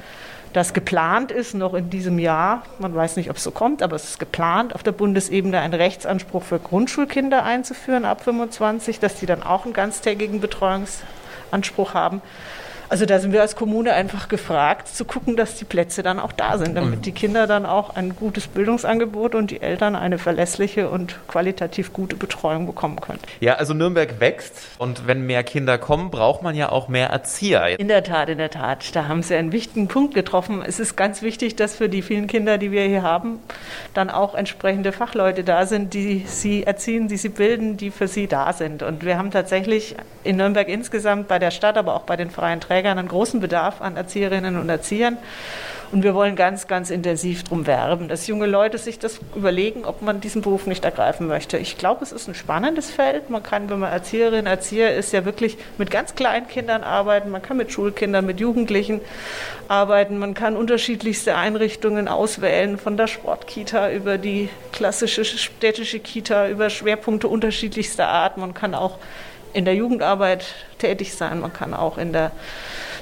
Das 0.53 0.73
geplant 0.73 1.31
ist 1.31 1.53
noch 1.53 1.75
in 1.75 1.91
diesem 1.91 2.17
Jahr, 2.17 2.63
man 2.79 2.95
weiß 2.95 3.17
nicht, 3.17 3.29
ob 3.29 3.37
es 3.37 3.43
so 3.43 3.51
kommt, 3.51 3.83
aber 3.83 3.95
es 3.95 4.05
ist 4.05 4.19
geplant, 4.19 4.73
auf 4.73 4.81
der 4.81 4.93
Bundesebene 4.93 5.59
einen 5.59 5.75
Rechtsanspruch 5.75 6.41
für 6.41 6.57
Grundschulkinder 6.57 7.43
einzuführen 7.43 8.03
ab 8.03 8.23
25, 8.23 8.99
dass 8.99 9.15
die 9.15 9.27
dann 9.27 9.43
auch 9.43 9.65
einen 9.65 9.73
ganztägigen 9.73 10.41
Betreuungsanspruch 10.41 11.93
haben. 11.93 12.23
Also 12.89 13.05
da 13.05 13.19
sind 13.19 13.33
wir 13.33 13.41
als 13.41 13.55
Kommune 13.55 13.93
einfach 13.93 14.29
gefragt, 14.29 14.87
zu 14.87 15.05
gucken, 15.05 15.35
dass 15.35 15.55
die 15.55 15.65
Plätze 15.65 16.01
dann 16.01 16.19
auch 16.19 16.31
da 16.31 16.57
sind, 16.57 16.75
damit 16.75 16.99
mhm. 16.99 17.01
die 17.03 17.11
Kinder 17.11 17.45
dann 17.45 17.67
auch 17.67 17.95
ein 17.95 18.15
gutes 18.15 18.47
Bildungsangebot 18.47 19.35
und 19.35 19.51
die 19.51 19.61
Eltern 19.61 19.95
eine 19.95 20.17
verlässliche 20.17 20.89
und 20.89 21.19
qualitativ 21.27 21.93
gute 21.93 22.15
Betreuung 22.15 22.65
bekommen 22.65 22.99
können. 22.99 23.19
Ja, 23.41 23.53
also 23.55 23.75
Nürnberg 23.75 24.19
wächst 24.19 24.53
und 24.79 25.05
wenn 25.05 25.25
mehr 25.25 25.43
Kinder 25.43 25.77
kommen, 25.77 26.09
braucht 26.09 26.41
man 26.41 26.55
ja 26.55 26.71
auch 26.71 26.87
mehr 26.87 27.09
Erzieher. 27.09 27.79
In 27.79 27.89
der 27.89 28.03
Tat, 28.03 28.29
in 28.29 28.39
der 28.39 28.49
Tat. 28.49 28.95
Da 28.95 29.07
haben 29.07 29.21
Sie 29.21 29.35
einen 29.35 29.51
wichtigen 29.51 29.87
Punkt 29.87 30.15
getroffen. 30.15 30.63
Es 30.65 30.79
ist 30.79 30.95
ganz 30.95 31.21
wichtig, 31.21 31.55
dass 31.55 31.75
für 31.75 31.89
die 31.89 32.01
vielen 32.01 32.25
Kinder, 32.25 32.57
die 32.57 32.71
wir 32.71 32.85
hier 32.85 33.03
haben, 33.03 33.39
dann 33.93 34.09
auch 34.09 34.33
entsprechende 34.33 34.91
Fachleute 34.93 35.43
da 35.43 35.67
sind, 35.67 35.93
die 35.93 36.25
sie 36.25 36.63
erziehen, 36.63 37.07
die 37.07 37.17
sie 37.17 37.29
bilden, 37.29 37.77
die 37.77 37.91
für 37.91 38.07
sie 38.07 38.25
da 38.25 38.51
sind. 38.51 38.81
Und 38.81 39.05
wir 39.05 39.19
haben 39.19 39.29
tatsächlich 39.29 39.95
in 40.23 40.37
Nürnberg 40.37 40.67
insgesamt 40.67 41.27
bei 41.27 41.37
der 41.37 41.51
Stadt, 41.51 41.77
aber 41.77 41.93
auch 41.93 42.03
bei 42.03 42.15
den 42.15 42.31
freien 42.31 42.59
Trägern 42.59 42.78
Trägern 42.79 42.97
einen 42.97 43.09
großen 43.09 43.41
Bedarf 43.41 43.81
an 43.81 43.97
Erzieherinnen 43.97 44.57
und 44.57 44.69
Erziehern. 44.69 45.17
Und 45.91 46.03
wir 46.03 46.13
wollen 46.13 46.37
ganz, 46.37 46.67
ganz 46.67 46.91
intensiv 46.91 47.43
darum 47.43 47.67
werben, 47.67 48.07
dass 48.07 48.27
junge 48.27 48.45
Leute 48.45 48.77
sich 48.77 48.99
das 48.99 49.19
überlegen, 49.35 49.83
ob 49.83 50.01
man 50.01 50.21
diesen 50.21 50.43
Beruf 50.43 50.65
nicht 50.65 50.85
ergreifen 50.85 51.27
möchte. 51.27 51.57
Ich 51.57 51.77
glaube, 51.77 52.03
es 52.03 52.13
ist 52.13 52.29
ein 52.29 52.35
spannendes 52.35 52.89
Feld. 52.89 53.29
Man 53.29 53.43
kann, 53.43 53.69
wenn 53.69 53.79
man 53.79 53.91
Erzieherin, 53.91 54.45
Erzieher 54.45 54.95
ist, 54.95 55.11
ja 55.11 55.25
wirklich 55.25 55.57
mit 55.77 55.91
ganz 55.91 56.15
kleinen 56.15 56.47
Kindern 56.47 56.83
arbeiten. 56.83 57.31
Man 57.31 57.41
kann 57.41 57.57
mit 57.57 57.73
Schulkindern, 57.73 58.25
mit 58.25 58.39
Jugendlichen 58.39 59.01
arbeiten. 59.67 60.19
Man 60.19 60.35
kann 60.35 60.55
unterschiedlichste 60.55 61.35
Einrichtungen 61.35 62.07
auswählen, 62.07 62.77
von 62.77 62.95
der 62.95 63.07
Sportkita 63.07 63.91
über 63.91 64.17
die 64.17 64.47
klassische 64.71 65.25
städtische 65.25 65.99
Kita, 65.99 66.47
über 66.47 66.69
Schwerpunkte 66.69 67.27
unterschiedlichster 67.27 68.07
Art. 68.07 68.37
Man 68.37 68.53
kann 68.53 68.73
auch 68.73 68.99
in 69.53 69.65
der 69.65 69.75
Jugendarbeit 69.75 70.45
tätig 70.77 71.13
sein. 71.13 71.41
Man 71.41 71.53
kann 71.53 71.73
auch 71.73 71.97
in 71.97 72.13
der 72.13 72.31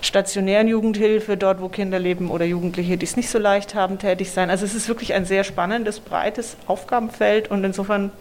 stationären 0.01 0.67
Jugendhilfe, 0.67 1.37
dort 1.37 1.61
wo 1.61 1.69
Kinder 1.69 1.99
leben 1.99 2.29
oder 2.29 2.45
Jugendliche, 2.45 2.97
die 2.97 3.05
es 3.05 3.17
nicht 3.17 3.29
so 3.29 3.39
leicht 3.39 3.75
haben, 3.75 3.99
tätig 3.99 4.31
sein. 4.31 4.49
Also 4.49 4.65
es 4.65 4.75
ist 4.75 4.87
wirklich 4.87 5.13
ein 5.13 5.25
sehr 5.25 5.43
spannendes, 5.43 5.99
breites 5.99 6.57
Aufgabenfeld 6.67 7.49
und 7.49 7.63
insofern 7.63 8.11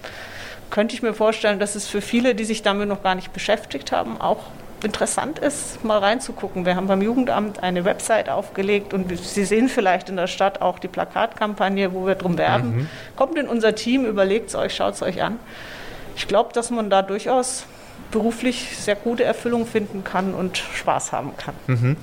könnte 0.70 0.94
ich 0.94 1.02
mir 1.02 1.14
vorstellen, 1.14 1.58
dass 1.58 1.74
es 1.74 1.86
für 1.86 2.00
viele, 2.00 2.34
die 2.34 2.44
sich 2.44 2.62
damit 2.62 2.88
noch 2.88 3.02
gar 3.02 3.14
nicht 3.14 3.32
beschäftigt 3.32 3.92
haben, 3.92 4.20
auch 4.20 4.40
interessant 4.82 5.38
ist, 5.38 5.84
mal 5.84 5.98
reinzugucken. 5.98 6.66
Wir 6.66 6.76
haben 6.76 6.86
beim 6.86 7.02
Jugendamt 7.02 7.62
eine 7.62 7.84
Website 7.84 8.28
aufgelegt 8.28 8.92
und 8.92 9.16
Sie 9.16 9.44
sehen 9.44 9.68
vielleicht 9.68 10.08
in 10.08 10.16
der 10.16 10.26
Stadt 10.26 10.60
auch 10.60 10.78
die 10.78 10.88
Plakatkampagne, 10.88 11.92
wo 11.94 12.06
wir 12.06 12.14
drum 12.14 12.36
werben. 12.36 12.76
Mhm. 12.76 12.88
Kommt 13.16 13.38
in 13.38 13.48
unser 13.48 13.74
Team, 13.74 14.04
überlegt 14.04 14.50
es 14.50 14.54
euch, 14.54 14.74
schaut 14.74 14.94
es 14.94 15.02
euch 15.02 15.22
an. 15.22 15.38
Ich 16.16 16.28
glaube, 16.28 16.52
dass 16.52 16.70
man 16.70 16.90
da 16.90 17.02
durchaus 17.02 17.66
beruflich 18.10 18.76
sehr 18.78 18.96
gute 18.96 19.24
Erfüllung 19.24 19.66
finden 19.66 20.04
kann 20.04 20.34
und 20.34 20.56
Spaß 20.56 21.12
haben 21.12 21.36
kann. 21.36 21.96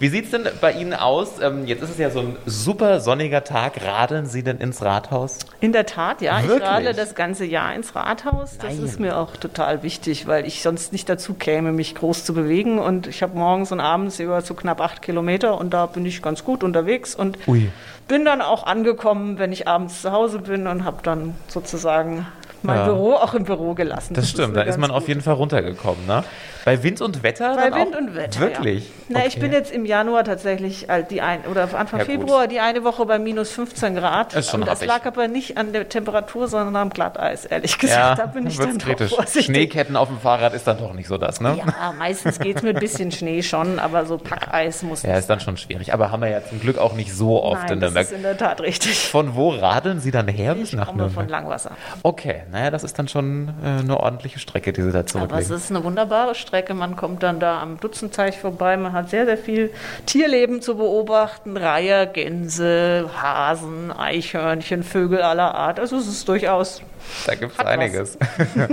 Wie 0.00 0.08
sieht 0.08 0.26
es 0.26 0.30
denn 0.30 0.46
bei 0.60 0.72
Ihnen 0.72 0.94
aus? 0.94 1.40
Ähm, 1.42 1.66
jetzt 1.66 1.82
ist 1.82 1.90
es 1.90 1.98
ja 1.98 2.10
so 2.10 2.20
ein 2.20 2.36
super 2.46 3.00
sonniger 3.00 3.42
Tag. 3.42 3.84
Radeln 3.84 4.26
Sie 4.26 4.44
denn 4.44 4.58
ins 4.58 4.80
Rathaus? 4.80 5.40
In 5.60 5.72
der 5.72 5.86
Tat, 5.86 6.22
ja. 6.22 6.40
Wirklich? 6.40 6.58
Ich 6.58 6.64
radle 6.64 6.94
das 6.94 7.16
ganze 7.16 7.44
Jahr 7.44 7.74
ins 7.74 7.96
Rathaus. 7.96 8.58
Das 8.58 8.76
Nein. 8.76 8.84
ist 8.84 9.00
mir 9.00 9.16
auch 9.16 9.36
total 9.36 9.82
wichtig, 9.82 10.28
weil 10.28 10.46
ich 10.46 10.62
sonst 10.62 10.92
nicht 10.92 11.08
dazu 11.08 11.34
käme, 11.34 11.72
mich 11.72 11.96
groß 11.96 12.24
zu 12.24 12.32
bewegen. 12.32 12.78
Und 12.78 13.08
ich 13.08 13.24
habe 13.24 13.36
morgens 13.36 13.72
und 13.72 13.80
abends 13.80 14.20
über 14.20 14.40
so 14.40 14.54
knapp 14.54 14.80
acht 14.80 15.02
Kilometer 15.02 15.58
und 15.58 15.74
da 15.74 15.86
bin 15.86 16.06
ich 16.06 16.22
ganz 16.22 16.44
gut 16.44 16.62
unterwegs 16.62 17.16
und 17.16 17.36
Ui. 17.48 17.68
bin 18.06 18.24
dann 18.24 18.40
auch 18.40 18.66
angekommen, 18.66 19.40
wenn 19.40 19.50
ich 19.50 19.66
abends 19.66 20.02
zu 20.02 20.12
Hause 20.12 20.38
bin 20.38 20.68
und 20.68 20.84
habe 20.84 20.98
dann 21.02 21.34
sozusagen 21.48 22.24
mein 22.62 22.76
Ja. 22.78 22.84
Büro 22.86 23.14
auch 23.14 23.34
im 23.34 23.44
Büro 23.44 23.74
gelassen. 23.74 24.14
Das 24.14 24.28
stimmt, 24.30 24.54
mir 24.54 24.60
da 24.60 24.62
ist 24.62 24.78
man 24.78 24.90
auf 24.90 25.06
jeden 25.08 25.20
Fall 25.20 25.34
runtergekommen, 25.34 26.06
ne? 26.06 26.24
Bei 26.64 26.82
Wind 26.82 27.00
und 27.00 27.22
Wetter? 27.22 27.54
Bei 27.56 27.70
dann 27.70 27.80
Wind 27.80 27.94
auch? 27.94 28.00
und 28.00 28.14
Wetter. 28.14 28.40
Wirklich? 28.40 28.84
Ja. 28.84 28.92
Na, 29.08 29.20
ich 29.26 29.32
Okay. 29.36 29.40
bin 29.40 29.52
jetzt 29.52 29.70
im 29.72 29.86
Januar 29.86 30.24
tatsächlich 30.24 30.86
die 31.10 31.20
ein, 31.22 31.40
oder 31.50 31.62
Anfang 31.74 32.00
Ja. 32.00 32.04
Februar 32.04 32.46
die 32.46 32.60
eine 32.60 32.84
Woche 32.84 33.06
bei 33.06 33.18
minus 33.18 33.50
15 33.50 33.94
Grad. 33.94 34.34
Ist 34.34 34.50
schon 34.50 34.60
und 34.62 34.68
das 34.68 34.84
lag 34.84 35.06
aber 35.06 35.28
nicht 35.28 35.56
an 35.56 35.72
der 35.72 35.88
Temperatur, 35.88 36.46
sondern 36.48 36.76
am 36.76 36.90
Glatteis, 36.90 37.46
ehrlich 37.46 37.78
gesagt. 37.78 38.18
da 38.18 38.26
bin 38.26 38.46
ich 38.46 38.58
dann 38.58 38.76
doch 38.76 38.84
kritisch. 38.84 39.14
vorsichtig. 39.14 39.46
Schneeketten 39.46 39.96
auf 39.96 40.08
dem 40.08 40.18
Fahrrad 40.18 40.52
ist 40.52 40.66
dann 40.66 40.78
doch 40.78 40.92
nicht 40.92 41.06
so 41.08 41.16
das, 41.16 41.40
ne? 41.40 41.56
Ja, 41.58 41.92
meistens 41.98 42.38
geht 42.38 42.56
es 42.58 42.62
mit 42.62 42.76
ein 42.76 42.80
bisschen 42.80 43.12
Schnee 43.12 43.42
schon, 43.42 43.78
aber 43.78 44.04
so 44.04 44.18
Packeis 44.18 44.82
muss 44.82 45.04
Ja, 45.04 45.16
ist 45.16 45.30
dann 45.30 45.40
schon 45.40 45.56
schwierig. 45.56 45.94
Aber 45.94 46.10
haben 46.10 46.20
wir 46.20 46.28
ja 46.28 46.44
zum 46.44 46.60
Glück 46.60 46.76
auch 46.76 46.92
nicht 46.92 47.14
so 47.14 47.42
oft 47.42 47.62
Nein, 47.64 47.74
in 47.74 47.80
das 47.80 47.94
Nürnberg. 47.94 48.04
ist 48.10 48.12
in 48.12 48.22
der 48.22 48.36
Tat 48.36 48.60
richtig. 48.60 49.08
Von 49.08 49.34
wo 49.36 49.50
radeln 49.50 50.00
Sie 50.00 50.10
dann 50.10 50.28
her 50.28 50.54
Ich 50.60 50.72
nach 50.74 50.88
komme 50.88 51.04
von 51.08 51.24
Nürnberg? 51.26 51.30
Langwasser. 51.30 51.70
Okay, 52.02 52.42
naja, 52.50 52.70
das 52.70 52.84
ist 52.84 52.98
dann 52.98 53.08
schon 53.08 53.48
äh, 53.62 53.80
eine 53.80 53.98
ordentliche 54.00 54.38
Strecke, 54.38 54.72
die 54.72 54.82
Sie 54.82 54.90
da 54.90 54.98
Aber 54.98 55.04
es 55.06 55.12
zurücklegen. 55.12 55.56
ist 55.56 55.70
eine 55.70 55.84
wunderbare 55.84 56.34
Strecke. 56.34 56.74
Man 56.74 56.96
kommt 56.96 57.22
dann 57.22 57.40
da 57.40 57.60
am 57.60 57.78
Dutzendteich 57.78 58.38
vorbei. 58.38 58.76
Man 58.76 58.92
hat 58.92 59.10
sehr, 59.10 59.26
sehr 59.26 59.38
viel 59.38 59.70
Tierleben 60.06 60.62
zu 60.62 60.76
beobachten. 60.76 61.56
Reiher, 61.56 62.06
Gänse, 62.06 63.10
Hasen, 63.20 63.92
Eichhörnchen, 63.92 64.82
Vögel 64.82 65.22
aller 65.22 65.54
Art. 65.54 65.80
Also 65.80 65.96
es 65.96 66.06
ist 66.08 66.28
durchaus 66.28 66.82
Da 67.26 67.34
gibt 67.34 67.52
es 67.52 67.64
einiges. 67.64 68.18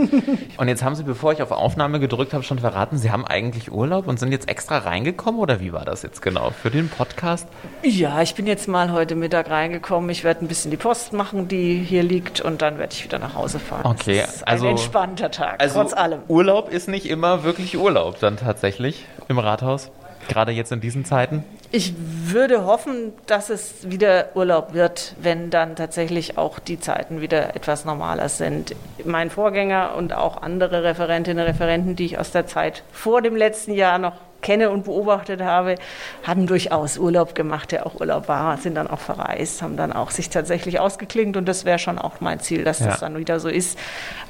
und 0.57 0.67
jetzt 0.67 0.83
haben 0.83 0.95
Sie, 0.95 1.03
bevor 1.03 1.33
ich 1.33 1.41
auf 1.41 1.51
Aufnahme 1.51 1.99
gedrückt 1.99 2.33
habe, 2.33 2.43
schon 2.43 2.59
verraten, 2.59 2.97
Sie 2.97 3.11
haben 3.11 3.25
eigentlich 3.25 3.71
Urlaub 3.71 4.07
und 4.07 4.19
sind 4.19 4.31
jetzt 4.31 4.49
extra 4.49 4.79
reingekommen 4.79 5.39
oder 5.39 5.59
wie 5.59 5.73
war 5.73 5.85
das 5.85 6.01
jetzt 6.03 6.21
genau 6.21 6.51
für 6.51 6.71
den 6.71 6.89
Podcast? 6.89 7.47
Ja, 7.83 8.21
ich 8.21 8.35
bin 8.35 8.47
jetzt 8.47 8.67
mal 8.67 8.91
heute 8.91 9.15
Mittag 9.15 9.49
reingekommen. 9.49 10.09
Ich 10.09 10.23
werde 10.23 10.45
ein 10.45 10.47
bisschen 10.47 10.71
die 10.71 10.77
Post 10.77 11.13
machen, 11.13 11.47
die 11.47 11.75
hier 11.77 12.03
liegt, 12.03 12.41
und 12.41 12.61
dann 12.61 12.77
werde 12.77 12.93
ich 12.93 13.03
wieder 13.03 13.19
nach 13.19 13.35
Hause 13.35 13.59
fahren. 13.59 13.85
Okay, 13.85 14.21
das 14.21 14.35
ist 14.37 14.47
also- 14.47 14.65
ein 14.65 14.71
entspannter 14.71 15.31
Tag, 15.31 15.61
Also 15.61 15.81
trotz 15.81 15.93
allem. 15.93 16.21
Urlaub 16.27 16.69
ist 16.71 16.87
nicht 16.87 17.07
immer 17.09 17.43
wirklich 17.43 17.77
Urlaub 17.77 18.19
dann 18.19 18.37
tatsächlich 18.37 19.05
im 19.27 19.39
Rathaus, 19.39 19.91
gerade 20.27 20.51
jetzt 20.51 20.71
in 20.71 20.81
diesen 20.81 21.05
Zeiten. 21.05 21.43
Ich 21.71 21.93
würde 21.97 22.65
hoffen, 22.65 23.11
dass 23.25 23.49
es 23.49 23.89
wieder 23.89 24.29
Urlaub 24.35 24.73
wird, 24.73 25.15
wenn 25.21 25.49
dann 25.49 25.75
tatsächlich 25.75 26.37
auch 26.37 26.59
die 26.59 26.79
Zeiten 26.79 27.21
wieder 27.21 27.55
etwas 27.55 27.85
normaler 27.85 28.29
sind. 28.29 28.75
Mein 29.03 29.29
Vorgänger 29.29 29.95
und 29.97 30.13
auch 30.13 30.41
andere 30.41 30.83
Referentinnen 30.83 31.43
und 31.43 31.49
Referenten, 31.51 31.95
die 31.95 32.05
ich 32.05 32.17
aus 32.19 32.31
der 32.31 32.47
Zeit 32.47 32.83
vor 32.91 33.21
dem 33.21 33.35
letzten 33.35 33.73
Jahr 33.73 33.97
noch 33.97 34.13
kenne 34.41 34.69
und 34.69 34.85
beobachtet 34.85 35.41
habe, 35.41 35.75
haben 36.23 36.45
durchaus 36.45 36.99
Urlaub 36.99 37.33
gemacht, 37.33 37.71
der 37.71 37.87
auch 37.87 37.99
Urlaub 37.99 38.27
war, 38.27 38.57
sind 38.57 38.75
dann 38.75 38.87
auch 38.87 38.99
verreist, 38.99 39.63
haben 39.63 39.75
dann 39.75 39.91
auch 39.91 40.11
sich 40.11 40.29
tatsächlich 40.29 40.79
ausgeklingt 40.79 41.35
und 41.35 41.45
das 41.47 41.65
wäre 41.65 41.79
schon 41.79 41.97
auch 41.97 42.21
mein 42.21 42.39
Ziel, 42.39 42.63
dass 42.63 42.79
Ja. 42.79 42.87
das 42.87 42.99
dann 42.99 43.17
wieder 43.17 43.39
so 43.39 43.49
ist. 43.49 43.77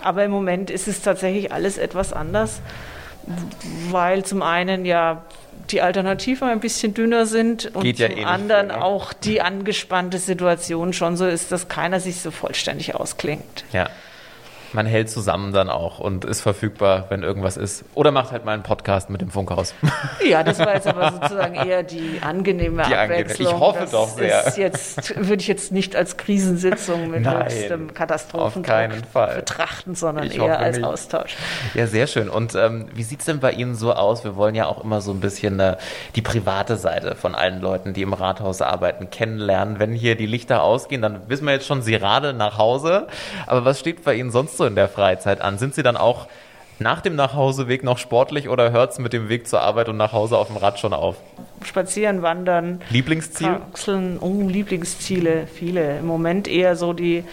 Aber 0.02 0.24
im 0.24 0.32
Moment 0.32 0.70
ist 0.72 0.88
es 0.88 1.02
tatsächlich 1.02 1.52
alles 1.52 1.78
etwas 1.78 2.14
anders 2.14 2.62
weil 3.92 4.24
zum 4.24 4.42
einen 4.42 4.86
ja 4.86 5.24
die 5.72 5.82
Alternativen 5.82 6.48
ein 6.48 6.60
bisschen 6.60 6.94
dünner 6.94 7.26
sind 7.26 7.76
und 7.76 7.82
Geht 7.82 7.98
ja 7.98 8.08
zum 8.08 8.18
eh 8.18 8.20
nicht 8.20 8.28
anderen 8.28 8.70
viel, 8.70 8.78
ne? 8.78 8.84
auch 8.84 9.14
die 9.14 9.42
angespannte 9.42 10.20
Situation 10.20 10.94
schon 10.94 11.18
so 11.18 11.26
ist, 11.26 11.52
dass 11.52 11.68
keiner 11.68 12.00
sich 12.00 12.22
so 12.22 12.32
vollständig 12.32 12.96
ausklingt. 12.96 13.66
Ja. 13.72 13.90
Man 14.76 14.86
hält 14.86 15.10
zusammen 15.10 15.54
dann 15.54 15.70
auch 15.70 16.00
und 16.00 16.26
ist 16.26 16.42
verfügbar, 16.42 17.06
wenn 17.08 17.24
irgendwas 17.24 17.56
ist. 17.56 17.86
Oder 17.94 18.12
macht 18.12 18.32
halt 18.34 18.44
mal 18.44 18.52
einen 18.52 18.64
Podcast 18.64 19.10
mit 19.10 19.22
dem 19.22 19.30
Funkhaus. 19.32 19.74
Ja, 20.28 20.44
das 20.44 20.58
war 20.58 20.74
jetzt 20.74 20.88
aber 20.88 21.12
sozusagen 21.12 21.54
eher 21.54 21.84
die 21.84 22.20
angenehme 22.22 22.84
Die 22.84 22.96
angenehme. 22.96 23.22
Abwechslung. 23.22 23.48
Ich 23.54 23.60
hoffe 23.60 23.80
das 23.82 23.92
doch 23.92 24.08
sehr. 24.10 24.48
Ist 24.48 24.58
jetzt 24.58 25.16
würde 25.16 25.42
ich 25.42 25.48
jetzt 25.48 25.72
nicht 25.72 25.96
als 25.96 26.18
Krisensitzung 26.18 27.12
mit 27.12 27.22
Nein, 27.22 27.46
höchstem 27.46 27.90
Fall. 29.12 29.36
betrachten, 29.36 29.94
sondern 29.96 30.26
Ich 30.26 30.38
eher 30.38 30.60
als 30.60 30.78
nicht. 30.78 30.86
Austausch. 30.86 31.36
Ja, 31.76 31.86
sehr 31.88 32.08
schön. 32.08 32.30
Und 32.30 32.56
ähm, 32.56 32.88
wie 32.94 33.04
sieht 33.04 33.20
es 33.20 33.26
denn 33.26 33.40
bei 33.40 33.52
Ihnen 33.52 33.76
so 33.76 33.94
aus? 33.94 34.24
Wir 34.24 34.36
wollen 34.36 34.56
ja 34.56 34.66
auch 34.66 34.84
immer 34.84 35.00
so 35.02 35.12
ein 35.12 35.20
bisschen 35.20 35.60
äh, 35.60 35.78
die 36.16 36.22
private 36.22 36.76
Seite 36.78 37.16
von 37.16 37.36
allen 37.36 37.62
Leuten, 37.62 37.94
die 37.94 38.02
im 38.02 38.14
Rathaus 38.14 38.62
arbeiten, 38.62 39.10
kennenlernen. 39.12 39.80
Wenn 39.80 39.94
hier 39.94 40.16
die 40.16 40.26
Lichter 40.26 40.64
ausgehen, 40.64 41.02
dann 41.02 41.22
wissen 41.30 41.46
wir 41.46 41.54
jetzt 41.54 41.68
schon, 41.68 41.82
Sie 41.82 41.96
radeln 41.96 42.38
nach 42.38 42.58
Hause. 42.58 43.08
Aber 43.48 43.64
was 43.66 43.80
steht 43.80 44.04
bei 44.04 44.16
Ihnen 44.16 44.32
sonst 44.32 44.58
so 44.58 44.65
in 44.66 44.76
der 44.76 44.90
Freizeit 44.90 45.42
an? 45.42 45.58
Sind 45.58 45.76
Sie 45.76 45.84
dann 45.84 45.98
auch 45.98 46.28
nach 46.80 47.02
dem 47.02 47.16
Nachhauseweg 47.16 47.84
noch 47.84 47.98
sportlich 47.98 48.50
oder 48.50 48.72
hört 48.72 48.92
es 48.92 49.00
mit 49.00 49.14
dem 49.14 49.30
Weg 49.30 49.48
zur 49.48 49.62
Arbeit 49.62 49.90
und 49.90 49.98
nach 49.98 50.12
Hause 50.12 50.38
auf 50.38 50.48
dem 50.48 50.58
Rad 50.58 50.80
schon 50.80 50.94
auf? 50.94 51.16
Spazieren, 51.66 52.22
wandern, 52.22 52.82
Lieblingsziel? 52.90 53.48
Kraxeln, 53.48 54.18
oh, 54.20 54.42
Lieblingsziele, 54.48 55.48
viele. 55.48 56.00
Im 56.00 56.06
Moment 56.08 56.48
eher 56.48 56.76
so 56.76 56.94
die, 56.94 57.24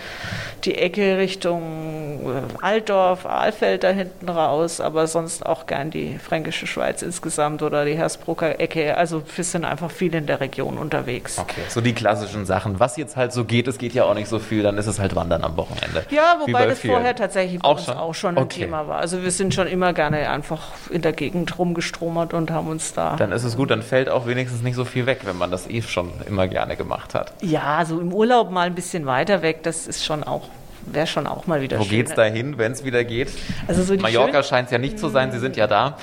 die 0.64 0.76
Ecke 0.76 1.18
Richtung 1.18 2.20
äh, 2.24 2.64
Altdorf, 2.64 3.26
Aalfeld 3.26 3.84
da 3.84 3.90
hinten 3.90 4.28
raus, 4.28 4.80
aber 4.80 5.06
sonst 5.06 5.44
auch 5.44 5.66
gern 5.66 5.90
die 5.90 6.18
Fränkische 6.18 6.66
Schweiz 6.66 7.02
insgesamt 7.02 7.62
oder 7.62 7.84
die 7.84 7.94
Hersbrucker 7.96 8.60
Ecke. 8.60 8.96
Also 8.96 9.22
wir 9.34 9.44
sind 9.44 9.64
einfach 9.64 9.90
viel 9.90 10.14
in 10.14 10.26
der 10.26 10.40
Region 10.40 10.78
unterwegs. 10.78 11.38
Okay, 11.38 11.60
so 11.68 11.80
die 11.80 11.92
klassischen 11.92 12.46
Sachen. 12.46 12.80
Was 12.80 12.96
jetzt 12.96 13.16
halt 13.16 13.32
so 13.32 13.44
geht, 13.44 13.68
es 13.68 13.78
geht 13.78 13.92
ja 13.94 14.04
auch 14.04 14.14
nicht 14.14 14.28
so 14.28 14.38
viel, 14.38 14.62
dann 14.62 14.78
ist 14.78 14.86
es 14.86 14.98
halt 15.00 15.14
Wandern 15.14 15.44
am 15.44 15.56
Wochenende. 15.56 16.04
Ja, 16.10 16.36
wobei 16.40 16.52
bei 16.52 16.66
das 16.66 16.78
vielen. 16.78 16.94
vorher 16.94 17.14
tatsächlich 17.16 17.62
Auch 17.64 17.76
uns 17.76 17.84
schon? 17.86 17.96
auch 17.96 18.14
schon 18.14 18.36
ein 18.38 18.42
Okay. 18.44 18.60
Thema 18.60 18.86
war. 18.88 18.98
Also 18.98 19.22
wir 19.22 19.30
sind 19.30 19.54
schon 19.54 19.66
immer 19.66 19.92
gerne 19.92 20.28
einfach 20.30 20.62
in 20.90 21.02
der 21.02 21.12
Gegend 21.12 21.58
rumgestromert 21.58 22.34
und 22.34 22.50
haben 22.50 22.68
uns 22.68 22.92
da 22.94 23.16
Dann 23.16 23.32
ist 23.32 23.44
es 23.44 23.56
gut, 23.56 23.70
dann 23.70 23.82
fällt 23.82 24.08
auch 24.08 24.21
wenigstens 24.26 24.62
nicht 24.62 24.74
so 24.74 24.84
viel 24.84 25.06
weg, 25.06 25.20
wenn 25.24 25.36
man 25.38 25.50
das 25.50 25.68
eh 25.68 25.82
schon 25.82 26.10
immer 26.26 26.48
gerne 26.48 26.76
gemacht 26.76 27.14
hat. 27.14 27.32
Ja, 27.42 27.84
so 27.84 28.00
im 28.00 28.12
Urlaub 28.12 28.50
mal 28.50 28.66
ein 28.66 28.74
bisschen 28.74 29.06
weiter 29.06 29.42
weg, 29.42 29.62
das 29.62 29.86
ist 29.86 30.04
schon 30.04 30.22
auch, 30.24 30.48
wäre 30.86 31.06
schon 31.06 31.26
auch 31.26 31.46
mal 31.46 31.60
wieder 31.60 31.78
Wo 31.78 31.82
schön. 31.84 31.90
geht's 31.90 32.14
da 32.14 32.24
hin, 32.24 32.58
wenn 32.58 32.72
es 32.72 32.84
wieder 32.84 33.04
geht? 33.04 33.28
Also 33.68 33.82
so 33.82 33.94
Mallorca 33.94 34.42
scheint 34.42 34.66
es 34.66 34.72
ja 34.72 34.78
nicht 34.78 34.98
zu 34.98 35.08
sein, 35.08 35.32
Sie 35.32 35.38
sind 35.38 35.56
ja 35.56 35.66
da. 35.66 35.96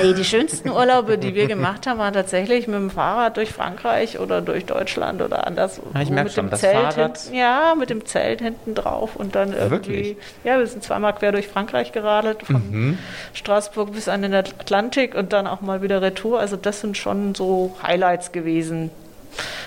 Nee, 0.00 0.14
die 0.14 0.24
schönsten 0.24 0.70
Urlaube, 0.70 1.18
die 1.18 1.34
wir 1.34 1.46
gemacht 1.46 1.86
haben, 1.86 1.98
waren 1.98 2.14
tatsächlich 2.14 2.66
mit 2.66 2.76
dem 2.76 2.90
Fahrrad 2.90 3.36
durch 3.36 3.50
Frankreich 3.52 4.18
oder 4.18 4.40
durch 4.40 4.64
Deutschland 4.64 5.20
oder 5.22 5.46
anders. 5.46 5.80
Ja, 5.94 6.00
ich 6.02 6.08
wo 6.08 6.14
merk 6.14 6.24
mit 6.24 6.32
schon, 6.34 6.46
dem 6.46 6.50
das 6.50 6.60
Zelt 6.60 6.76
Fahrrad- 6.76 7.18
Hinten, 7.18 7.34
ja, 7.36 7.74
mit 7.78 7.90
dem 7.90 8.04
Zelt 8.06 8.40
hinten 8.40 8.74
drauf 8.74 9.16
und 9.16 9.34
dann 9.34 9.52
irgendwie. 9.52 9.70
Wirklich? 9.70 10.16
Ja, 10.44 10.58
wir 10.58 10.66
sind 10.66 10.82
zweimal 10.82 11.12
quer 11.14 11.32
durch 11.32 11.48
Frankreich 11.48 11.92
geradelt, 11.92 12.42
von 12.44 12.62
Mhm. 12.70 12.98
Straßburg 13.34 13.92
bis 13.92 14.08
an 14.08 14.22
den 14.22 14.34
Atlantik 14.34 15.14
und 15.14 15.32
dann 15.32 15.46
auch 15.46 15.60
mal 15.60 15.82
wieder 15.82 16.00
Retour. 16.02 16.40
Also 16.40 16.56
das 16.56 16.80
sind 16.80 16.96
schon 16.96 17.34
so 17.34 17.74
Highlights 17.82 18.32
gewesen. 18.32 18.90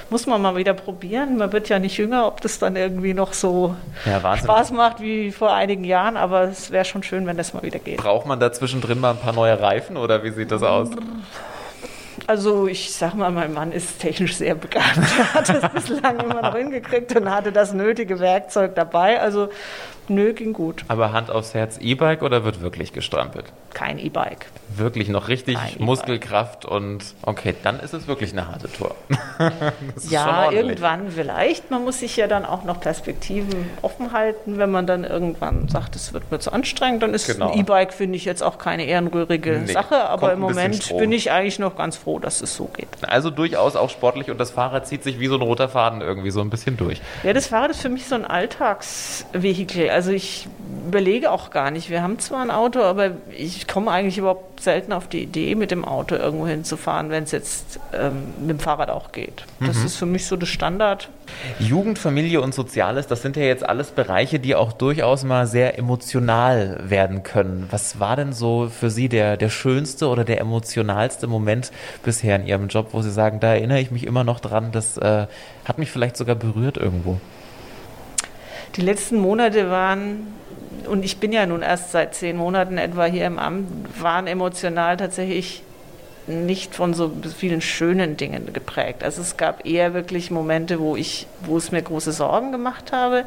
Muss 0.10 0.28
man 0.28 0.42
mal 0.42 0.56
wieder 0.56 0.74
probieren. 0.74 1.38
Man 1.38 1.52
wird 1.52 1.70
ja 1.70 1.80
nicht 1.80 1.98
jünger, 1.98 2.28
ob 2.28 2.42
das 2.42 2.60
dann 2.60 2.76
irgendwie 2.76 3.14
noch 3.14 3.34
so 3.34 3.76
Ja. 4.06 4.38
Spaß 4.38 4.72
macht 4.72 5.02
wie 5.02 5.32
vor 5.32 5.54
einigen 5.54 5.84
Jahren, 5.84 6.18
aber 6.18 6.44
es 6.44 6.72
wäre 6.72 6.86
schon 6.86 7.02
schön, 7.04 7.26
wenn 7.26 7.38
das 7.38 7.54
mal 7.54 7.64
wieder 7.64 7.80
geht. 7.80 7.98
Braucht 7.98 8.28
man 8.28 8.40
da 8.40 8.52
zwischendrin 8.52 9.00
mal 9.00 9.12
ein 9.12 9.18
paar 9.20 9.34
neue 9.34 9.60
Reifen 9.60 9.98
oder 9.98 10.24
wie 10.24 10.30
sieht 10.32 10.52
das 10.52 10.62
aus? 10.64 10.90
Also 12.28 12.68
ich 12.68 12.92
sag 12.94 13.14
mal, 13.14 13.30
mein 13.32 13.54
Mann 13.54 13.72
ist 13.72 14.00
technisch 14.00 14.36
sehr 14.38 14.56
begabt. 14.56 14.98
Er 15.18 15.34
hat 15.34 15.50
das 15.50 15.72
bislang 15.74 16.20
immer 16.20 16.42
noch 16.42 16.56
hingekriegt 16.56 17.16
und 17.16 17.30
hatte 17.30 17.52
das 17.52 17.74
nötige 17.74 18.20
Werkzeug 18.20 18.74
dabei. 18.76 19.20
Also 19.20 19.50
nö, 20.10 20.34
ging 20.34 20.54
gut. 20.54 20.84
Aber 20.88 21.12
Hand 21.14 21.30
aufs 21.32 21.54
Herz, 21.54 21.78
E-Bike 21.80 22.22
oder 22.22 22.44
wird 22.46 22.62
wirklich 22.62 22.94
gestrampelt? 22.94 23.46
Kein 23.74 24.00
E-Bike. 24.00 24.46
Wirklich 24.76 25.10
noch 25.10 25.28
richtig 25.28 25.56
Kein. 25.56 25.76
Muskelkraft 25.80 26.66
und 26.66 27.04
okay, 27.24 27.54
dann 27.64 27.80
ist 27.80 27.94
es 27.94 28.08
wirklich 28.08 28.32
eine 28.32 28.48
harte 28.48 28.72
Tour. 28.72 28.96
Ja, 30.10 30.52
irgendwann 30.52 31.12
vielleicht. 31.12 31.72
Man 31.72 31.84
muss 31.84 32.00
sich 32.00 32.16
ja 32.18 32.28
dann 32.28 32.46
auch 32.46 32.64
noch 32.64 32.80
Perspektiven 32.80 33.70
offen 33.82 34.12
halten. 34.12 34.58
Wenn 34.58 34.72
man 34.72 34.88
dann 34.88 35.04
irgendwann 35.04 35.68
sagt, 35.68 35.96
es 35.96 36.14
wird 36.14 36.32
mir 36.32 36.40
zu 36.40 36.52
anstrengend, 36.54 37.04
dann 37.04 37.14
ist 37.14 37.28
Genau. 37.28 37.52
ein 37.52 37.60
E-Bike, 37.60 37.94
finde 37.94 38.16
ich, 38.18 38.26
jetzt 38.26 38.42
auch 38.44 38.58
keine 38.58 38.86
ehrenrührige 38.86 39.60
Nee, 39.66 39.72
Sache. 39.74 40.06
Aber 40.10 40.34
im 40.34 40.40
Moment 40.40 40.96
bin 40.98 41.12
ich 41.12 41.32
eigentlich 41.32 41.60
noch 41.60 41.76
ganz 41.76 41.98
froh, 41.98 42.20
dass 42.20 42.42
es 42.42 42.56
so 42.56 42.66
geht. 42.66 42.88
Also 43.08 43.30
durchaus 43.30 43.76
auch 43.76 43.90
sportlich 43.90 44.30
und 44.32 44.38
das 44.40 44.52
Fahrrad 44.52 44.88
zieht 44.88 45.04
sich 45.04 45.20
wie 45.20 45.28
so 45.28 45.36
ein 45.36 45.42
roter 45.42 45.70
Faden 45.70 46.02
irgendwie 46.02 46.32
so 46.32 46.42
ein 46.42 46.50
bisschen 46.50 46.78
durch. 46.78 47.02
Ja, 47.24 47.34
das 47.34 47.48
Fahrrad 47.48 47.72
ist 47.72 47.82
für 47.82 47.90
mich 47.90 48.06
so 48.08 48.16
ein 48.16 48.26
Alltagsvehikel. 48.26 49.90
Also 49.96 50.12
ich 50.12 50.50
überlege 50.86 51.32
auch 51.32 51.52
gar 51.52 51.72
nicht. 51.72 51.90
Wir 51.90 52.04
haben 52.04 52.20
zwar 52.20 52.42
ein 52.42 52.52
Auto, 52.52 52.82
aber 52.82 53.12
ich 53.32 53.66
komme 53.66 53.90
eigentlich 53.92 54.18
überhaupt 54.18 54.60
selten 54.62 54.92
auf 54.92 55.08
die 55.08 55.24
Idee, 55.24 55.56
mit 55.56 55.72
dem 55.72 55.86
Auto 55.86 56.16
irgendwo 56.16 56.48
hinzufahren, 56.48 57.10
wenn 57.12 57.24
es 57.24 57.32
jetzt 57.32 57.80
ähm, 57.94 58.34
mit 58.42 58.50
dem 58.50 58.60
Fahrrad 58.60 58.90
auch 58.90 59.14
geht. 59.14 59.46
Das 59.62 59.78
mhm. 59.78 59.86
ist 59.86 59.96
für 59.96 60.06
mich 60.06 60.26
so 60.26 60.36
das 60.36 60.50
Standard. 60.50 61.08
Jugend, 61.60 61.98
Familie 61.98 62.42
und 62.42 62.54
Soziales, 62.54 63.08
das 63.08 63.22
sind 63.22 63.38
ja 63.38 63.44
jetzt 63.44 63.68
alles 63.68 63.92
Bereiche, 63.92 64.38
die 64.38 64.54
auch 64.54 64.74
durchaus 64.74 65.24
mal 65.24 65.48
sehr 65.48 65.80
emotional 65.80 66.78
werden 66.84 67.24
können. 67.24 67.68
Was 67.72 67.98
war 67.98 68.18
denn 68.18 68.34
so 68.34 68.68
für 68.68 68.90
Sie 68.90 69.08
der, 69.08 69.38
der 69.38 69.50
schönste 69.50 70.10
oder 70.10 70.26
der 70.26 70.42
emotionalste 70.42 71.28
Moment 71.28 71.72
bisher 72.04 72.36
in 72.36 72.46
Ihrem 72.46 72.68
Job, 72.68 72.90
wo 72.92 73.02
Sie 73.02 73.12
sagen, 73.12 73.40
da 73.40 73.54
erinnere 73.54 73.80
ich 73.80 73.92
mich 73.92 74.06
immer 74.06 74.26
noch 74.26 74.42
dran, 74.42 74.74
das 74.74 74.98
äh, 74.98 75.28
hat 75.64 75.78
mich 75.78 75.90
vielleicht 75.90 76.18
sogar 76.18 76.36
berührt 76.36 76.76
irgendwo? 76.76 77.22
Die 78.76 78.82
letzten 78.82 79.18
Monate 79.18 79.70
waren 79.70 80.34
und 80.88 81.04
ich 81.04 81.18
bin 81.18 81.32
ja 81.32 81.46
nun 81.46 81.62
erst 81.62 81.92
seit 81.92 82.14
zehn 82.14 82.38
Monaten 82.38 82.78
etwa 82.78 83.06
hier 83.06 83.26
im 83.26 83.40
Amt, 83.40 83.68
waren 84.02 84.28
emotional 84.28 84.98
tatsächlich 84.98 85.64
nicht 86.28 86.74
von 86.74 86.94
so 86.94 87.12
vielen 87.38 87.62
schönen 87.62 88.18
Dingen 88.18 88.52
geprägt. 88.52 89.04
Also 89.04 89.22
es 89.22 89.38
gab 89.38 89.66
eher 89.66 89.94
wirklich 89.94 90.32
Momente, 90.32 90.80
wo 90.80 90.96
ich, 90.96 91.28
wo 91.42 91.58
es 91.58 91.72
mir 91.72 91.82
große 91.82 92.12
Sorgen 92.12 92.52
gemacht 92.52 92.92
habe. 92.92 93.26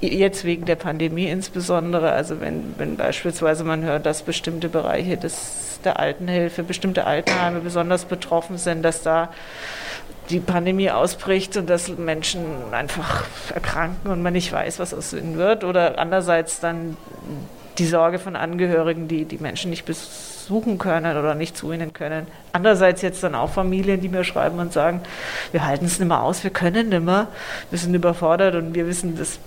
Jetzt 0.00 0.44
wegen 0.44 0.64
der 0.64 0.76
Pandemie 0.76 1.28
insbesondere. 1.28 2.10
Also 2.10 2.40
wenn, 2.40 2.74
wenn 2.76 2.96
beispielsweise 2.96 3.64
man 3.64 3.84
hört, 3.84 4.04
dass 4.04 4.22
bestimmte 4.22 4.68
Bereiche 4.68 5.16
des, 5.16 5.78
der 5.84 6.00
Altenhilfe, 6.00 6.64
bestimmte 6.64 7.04
Altenheime 7.04 7.60
besonders 7.60 8.04
betroffen 8.04 8.58
sind, 8.58 8.82
dass 8.82 9.02
da 9.02 9.30
die 10.30 10.40
Pandemie 10.40 10.90
ausbricht 10.90 11.56
und 11.56 11.70
dass 11.70 11.88
Menschen 11.88 12.44
einfach 12.72 13.24
erkranken 13.54 14.10
und 14.10 14.22
man 14.22 14.32
nicht 14.32 14.52
weiß, 14.52 14.78
was 14.78 14.92
aus 14.92 15.12
ihnen 15.12 15.38
wird. 15.38 15.64
Oder 15.64 15.98
andererseits 15.98 16.60
dann 16.60 16.96
die 17.78 17.86
Sorge 17.86 18.18
von 18.18 18.36
Angehörigen, 18.36 19.08
die 19.08 19.24
die 19.24 19.38
Menschen 19.38 19.70
nicht 19.70 19.84
besuchen 19.84 20.78
können 20.78 21.16
oder 21.16 21.34
nicht 21.34 21.56
zu 21.56 21.72
ihnen 21.72 21.92
können. 21.92 22.26
Andererseits 22.52 23.02
jetzt 23.02 23.22
dann 23.22 23.34
auch 23.34 23.50
Familien, 23.50 24.00
die 24.00 24.08
mir 24.08 24.24
schreiben 24.24 24.58
und 24.58 24.72
sagen, 24.72 25.00
wir 25.52 25.64
halten 25.64 25.84
es 25.84 25.98
nicht 25.98 26.08
mehr 26.08 26.22
aus, 26.22 26.42
wir 26.42 26.50
können 26.50 26.88
nicht 26.88 27.02
mehr, 27.02 27.28
wir 27.70 27.78
sind 27.78 27.94
überfordert 27.94 28.54
und 28.56 28.74
wir 28.74 28.86
wissen, 28.86 29.16
dass, 29.16 29.38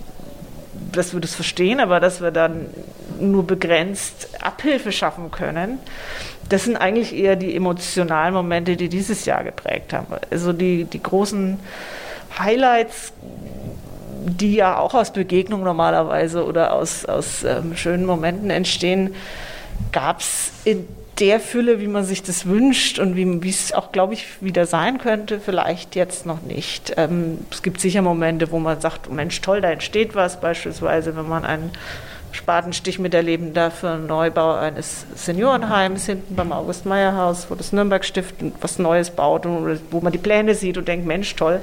dass 0.92 1.12
wir 1.12 1.20
das 1.20 1.34
verstehen, 1.34 1.78
aber 1.78 2.00
dass 2.00 2.20
wir 2.22 2.30
dann 2.30 2.66
nur 3.20 3.46
begrenzt 3.46 4.28
Abhilfe 4.42 4.92
schaffen 4.92 5.30
können 5.30 5.78
das 6.52 6.64
sind 6.64 6.76
eigentlich 6.76 7.14
eher 7.14 7.34
die 7.34 7.56
emotionalen 7.56 8.34
Momente, 8.34 8.76
die 8.76 8.90
dieses 8.90 9.24
Jahr 9.24 9.42
geprägt 9.42 9.94
haben. 9.94 10.08
Also 10.30 10.52
die, 10.52 10.84
die 10.84 11.02
großen 11.02 11.58
Highlights, 12.38 13.14
die 14.26 14.54
ja 14.54 14.76
auch 14.76 14.92
aus 14.92 15.14
Begegnungen 15.14 15.64
normalerweise 15.64 16.44
oder 16.44 16.74
aus, 16.74 17.06
aus 17.06 17.42
ähm, 17.44 17.74
schönen 17.74 18.04
Momenten 18.04 18.50
entstehen, 18.50 19.14
gab 19.92 20.20
es 20.20 20.52
in 20.64 20.86
der 21.18 21.40
Fülle, 21.40 21.80
wie 21.80 21.88
man 21.88 22.04
sich 22.04 22.22
das 22.22 22.44
wünscht 22.44 22.98
und 22.98 23.16
wie 23.16 23.48
es 23.48 23.72
auch, 23.72 23.90
glaube 23.90 24.12
ich, 24.12 24.26
wieder 24.42 24.66
sein 24.66 24.98
könnte, 24.98 25.40
vielleicht 25.40 25.96
jetzt 25.96 26.26
noch 26.26 26.42
nicht. 26.42 26.92
Ähm, 26.98 27.38
es 27.50 27.62
gibt 27.62 27.80
sicher 27.80 28.02
Momente, 28.02 28.50
wo 28.50 28.58
man 28.58 28.78
sagt, 28.80 29.10
Mensch, 29.10 29.40
toll, 29.40 29.62
da 29.62 29.70
entsteht 29.70 30.14
was, 30.14 30.38
beispielsweise, 30.38 31.16
wenn 31.16 31.28
man 31.28 31.46
einen 31.46 31.70
Spatenstich 32.32 32.98
miterleben 32.98 33.54
darf 33.54 33.80
für 33.80 33.90
einen 33.90 34.06
Neubau 34.06 34.54
eines 34.54 35.06
Seniorenheims 35.14 36.06
hinten 36.06 36.34
beim 36.34 36.52
August-Meyer-Haus, 36.52 37.46
wo 37.50 37.54
das 37.54 37.72
Nürnberg-Stift 37.72 38.36
was 38.60 38.78
Neues 38.78 39.10
baut 39.10 39.46
und 39.46 39.80
wo 39.90 40.00
man 40.00 40.12
die 40.12 40.18
Pläne 40.18 40.54
sieht 40.54 40.78
und 40.78 40.88
denkt, 40.88 41.06
Mensch, 41.06 41.34
toll, 41.36 41.60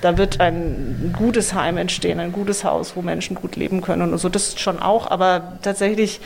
da 0.00 0.16
wird 0.16 0.40
ein 0.40 1.14
gutes 1.16 1.54
Heim 1.54 1.76
entstehen, 1.76 2.20
ein 2.20 2.32
gutes 2.32 2.64
Haus, 2.64 2.96
wo 2.96 3.02
Menschen 3.02 3.36
gut 3.36 3.56
leben 3.56 3.82
können 3.82 4.12
und 4.12 4.18
so. 4.18 4.28
Das 4.28 4.58
schon 4.58 4.80
auch, 4.80 5.10
aber 5.10 5.58
tatsächlich, 5.62 6.20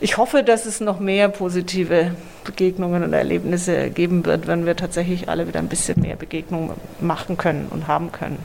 ich 0.00 0.18
hoffe, 0.18 0.42
dass 0.42 0.66
es 0.66 0.80
noch 0.80 1.00
mehr 1.00 1.28
positive 1.28 2.12
Begegnungen 2.44 3.02
und 3.02 3.12
Erlebnisse 3.12 3.90
geben 3.90 4.24
wird, 4.26 4.46
wenn 4.46 4.66
wir 4.66 4.76
tatsächlich 4.76 5.28
alle 5.28 5.48
wieder 5.48 5.60
ein 5.60 5.68
bisschen 5.68 6.00
mehr 6.00 6.16
Begegnungen 6.16 6.72
machen 7.00 7.36
können 7.36 7.68
und 7.70 7.88
haben 7.88 8.12
können. 8.12 8.38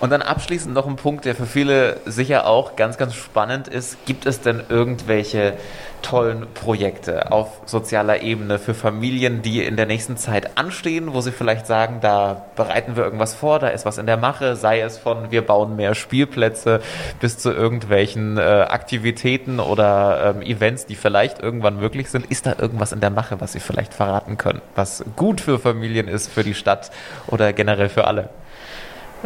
Und 0.00 0.10
dann 0.10 0.20
abschließend 0.20 0.74
noch 0.74 0.86
ein 0.86 0.96
Punkt, 0.96 1.24
der 1.24 1.34
für 1.34 1.46
viele 1.46 2.00
sicher 2.04 2.46
auch 2.46 2.76
ganz, 2.76 2.98
ganz 2.98 3.14
spannend 3.14 3.66
ist. 3.66 4.04
Gibt 4.04 4.26
es 4.26 4.40
denn 4.42 4.62
irgendwelche 4.68 5.54
tollen 6.02 6.46
Projekte 6.52 7.32
auf 7.32 7.62
sozialer 7.64 8.22
Ebene 8.22 8.58
für 8.58 8.74
Familien, 8.74 9.42
die 9.42 9.64
in 9.64 9.76
der 9.76 9.86
nächsten 9.86 10.16
Zeit 10.16 10.58
anstehen, 10.58 11.14
wo 11.14 11.20
sie 11.20 11.32
vielleicht 11.32 11.66
sagen, 11.66 11.98
da 12.00 12.46
bereiten 12.54 12.94
wir 12.94 13.04
irgendwas 13.04 13.34
vor, 13.34 13.58
da 13.58 13.68
ist 13.68 13.86
was 13.86 13.98
in 13.98 14.06
der 14.06 14.16
Mache, 14.16 14.54
sei 14.54 14.80
es 14.80 14.98
von 14.98 15.30
wir 15.30 15.44
bauen 15.44 15.76
mehr 15.76 15.94
Spielplätze 15.94 16.80
bis 17.18 17.38
zu 17.38 17.50
irgendwelchen 17.50 18.38
äh, 18.38 18.40
Aktivitäten 18.40 19.58
oder 19.58 20.34
ähm, 20.36 20.42
Events, 20.42 20.86
die 20.86 20.94
vielleicht 20.94 21.42
irgendwann 21.42 21.78
möglich 21.78 22.10
sind. 22.10 22.26
Ist 22.26 22.46
da 22.46 22.54
irgendwas 22.58 22.92
in 22.92 23.00
der 23.00 23.10
Mache, 23.10 23.40
was 23.40 23.52
Sie 23.52 23.60
vielleicht 23.60 23.94
verraten 23.94 24.36
können, 24.36 24.60
was 24.74 25.04
gut 25.16 25.40
für 25.40 25.58
Familien 25.58 26.06
ist, 26.06 26.30
für 26.30 26.44
die 26.44 26.54
Stadt 26.54 26.90
oder 27.26 27.52
generell 27.52 27.88
für 27.88 28.06
alle? 28.06 28.28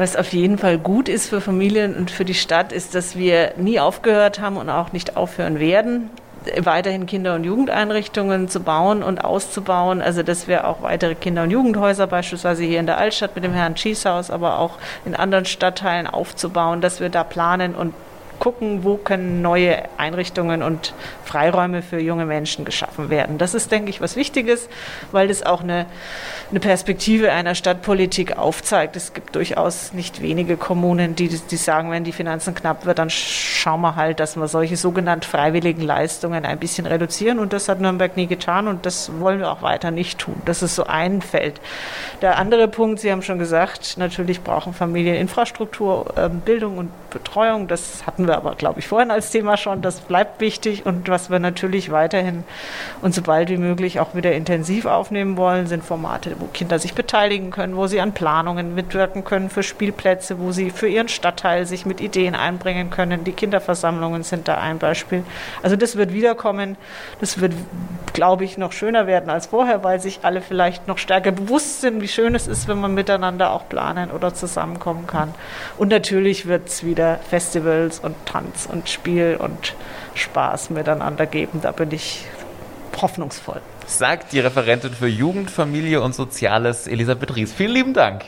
Was 0.01 0.17
auf 0.17 0.33
jeden 0.33 0.57
Fall 0.57 0.79
gut 0.79 1.11
ist 1.11 1.29
für 1.29 1.43
Familien 1.43 1.95
und 1.95 2.11
für 2.11 2.25
die 2.25 2.33
Stadt, 2.33 2.73
ist, 2.73 2.95
dass 2.95 3.17
wir 3.17 3.53
nie 3.59 3.79
aufgehört 3.79 4.41
haben 4.41 4.57
und 4.57 4.71
auch 4.71 4.93
nicht 4.93 5.19
aufhören 5.19 5.61
werden, 5.61 6.09
weiterhin 6.57 7.05
Kinder- 7.05 7.35
und 7.35 7.45
Jugendeinrichtungen 7.45 8.49
zu 8.49 8.61
bauen 8.61 9.03
und 9.03 9.23
auszubauen. 9.23 10.01
Also 10.01 10.23
dass 10.23 10.49
wir 10.49 10.67
auch 10.67 10.81
weitere 10.81 11.15
Kinder- 11.15 11.43
und 11.43 11.51
Jugendhäuser 11.51 12.07
beispielsweise 12.07 12.65
hier 12.65 12.81
in 12.81 12.87
der 12.87 12.97
Altstadt 12.97 13.35
mit 13.35 13.45
dem 13.45 13.53
Herrn 13.53 13.77
Schießhaus, 13.77 14.31
aber 14.31 14.59
auch 14.59 14.79
in 15.05 15.15
anderen 15.15 15.45
Stadtteilen 15.45 16.07
aufzubauen, 16.07 16.81
dass 16.81 17.01
wir 17.01 17.11
da 17.11 17.23
planen 17.23 17.75
und 17.75 17.93
gucken, 18.41 18.83
wo 18.83 18.97
können 18.97 19.43
neue 19.43 19.85
Einrichtungen 19.99 20.63
und 20.63 20.95
Freiräume 21.25 21.83
für 21.83 22.01
junge 22.01 22.27
Menschen 22.27 22.65
geschaffen 22.65 23.09
werden. 23.09 23.39
Das 23.39 23.55
ist, 23.55 23.71
denke 23.71 23.91
ich, 23.91 24.01
was 24.01 24.17
Wichtiges, 24.17 24.69
weil 25.13 25.29
das 25.29 25.45
auch 25.45 25.63
eine, 25.63 25.87
eine 26.51 26.59
Perspektive 26.59 27.31
einer 27.31 27.55
Stadtpolitik 27.55 28.37
aufzeigt. 28.37 28.97
Es 28.97 29.15
gibt 29.15 29.37
durchaus 29.37 29.93
nicht 29.93 30.23
wenige 30.23 30.57
Kommunen, 30.57 31.15
die, 31.15 31.29
die 31.29 31.57
sagen, 31.57 31.93
wenn 31.93 32.03
die 32.03 32.13
Finanzen 32.13 32.55
knapp 32.55 32.87
wird, 32.87 32.99
dann 32.99 33.11
schauen 33.11 33.81
wir 33.83 33.95
halt, 33.95 34.19
dass 34.19 34.37
wir 34.37 34.49
solche 34.49 34.77
sogenannten 34.77 35.25
freiwilligen 35.25 35.83
Leistungen 35.83 36.45
ein 36.45 36.59
bisschen 36.59 36.87
reduzieren. 36.87 37.39
Und 37.39 37.53
das 37.53 37.69
hat 37.69 37.81
Nürnberg 37.81 38.17
nie 38.17 38.27
getan 38.27 38.67
und 38.67 38.87
das 38.87 39.13
wollen 39.21 39.39
wir 39.39 39.53
auch 39.53 39.63
weiter 39.63 39.91
nicht 39.91 40.19
tun. 40.19 40.43
Das 40.47 40.63
ist 40.63 40.75
so 40.75 40.85
ein 40.85 41.23
Feld. 41.23 41.61
Der 42.23 42.39
andere 42.39 42.67
Punkt, 42.69 43.01
Sie 43.01 43.13
haben 43.13 43.23
schon 43.23 43.39
gesagt, 43.39 43.99
natürlich 43.99 44.43
brauchen 44.43 44.73
Familien 44.73 45.15
Infrastruktur, 45.15 46.15
ähm, 46.17 46.41
Bildung 46.41 46.79
und 46.79 46.91
Betreuung. 47.11 47.69
Das 47.69 48.07
hatten 48.07 48.27
wir 48.27 48.30
aber, 48.37 48.55
glaube 48.55 48.81
ich, 48.81 48.89
vorhin 48.89 49.11
als 49.11 49.31
Thema 49.31 49.57
schon. 49.57 49.83
Das 49.83 50.01
bleibt 50.01 50.41
wichtig. 50.41 50.87
Und 50.87 51.09
was 51.09 51.31
wir 51.31 51.39
natürlich 51.39 51.91
weiterhin 51.91 52.45
und 53.03 53.15
so 53.15 53.23
bald 53.23 53.49
wie 53.49 53.57
möglich 53.57 54.01
auch 54.01 54.15
wieder 54.15 54.33
intensiv 54.33 54.87
aufnehmen 54.87 55.37
wollen, 55.37 55.67
sind 55.67 55.85
Formate, 55.85 56.37
wo 56.39 56.47
Kinder 56.47 56.79
sich 56.79 56.95
beteiligen 56.95 57.51
können, 57.51 57.77
wo 57.77 57.87
sie 57.87 58.01
an 58.01 58.13
Planungen 58.13 58.75
mitwirken 58.75 59.25
können 59.25 59.51
für 59.51 59.63
Spielplätze, 59.63 60.39
wo 60.39 60.53
sie 60.53 60.71
für 60.71 60.89
ihren 60.89 61.09
Stadtteil 61.09 61.67
sich 61.67 61.87
mit 61.87 62.01
Ideen 62.01 62.35
einbringen 62.35 62.91
können. 62.91 63.25
Die 63.25 63.33
Kinderversammlungen 63.33 64.23
sind 64.23 64.49
da 64.49 64.57
ein 64.59 64.79
Beispiel. 64.79 65.25
Also 65.63 65.77
das 65.77 65.97
wird 65.97 66.13
wiederkommen. 66.13 66.77
Das 67.21 67.41
wird, 67.41 67.55
glaube 68.13 68.45
ich, 68.45 68.59
noch 68.59 68.73
schöner 68.73 69.07
werden 69.07 69.31
als 69.31 69.47
vorher, 69.47 69.85
weil 69.85 70.01
sich 70.01 70.21
alle 70.23 70.41
vielleicht 70.41 70.89
noch 70.89 70.99
stärker 70.99 71.33
bewusst 71.33 71.81
sind, 71.81 72.01
wie 72.01 72.09
schön 72.09 72.35
es 72.35 72.47
ist, 72.47 72.69
wenn 72.69 72.81
man 72.81 72.95
miteinander 72.95 73.53
auch 73.53 73.69
planen 73.69 74.11
oder 74.11 74.35
zusammenkommen 74.35 75.07
kann. 75.07 75.35
Und 75.79 75.89
natürlich 75.89 76.47
wird 76.47 76.69
es 76.69 76.85
wieder 76.85 77.19
Festivals 77.29 77.99
und 77.99 78.20
Tanz 78.25 78.67
und 78.71 78.89
Spiel 78.89 79.37
und 79.39 79.75
Spaß 80.15 80.71
miteinander 80.71 81.27
geben. 81.27 81.61
Da 81.61 81.73
bin 81.73 81.91
ich 81.93 82.25
hoffnungsvoll. 83.01 83.61
Sagt 83.87 84.33
die 84.33 84.41
Referentin 84.41 84.93
für 84.93 85.09
Jugend, 85.09 85.51
Familie 85.51 86.03
und 86.03 86.15
Soziales 86.15 86.87
Elisabeth 86.87 87.35
Ries. 87.35 87.53
Vielen 87.53 87.73
lieben 87.73 87.95
Dank. 87.95 88.25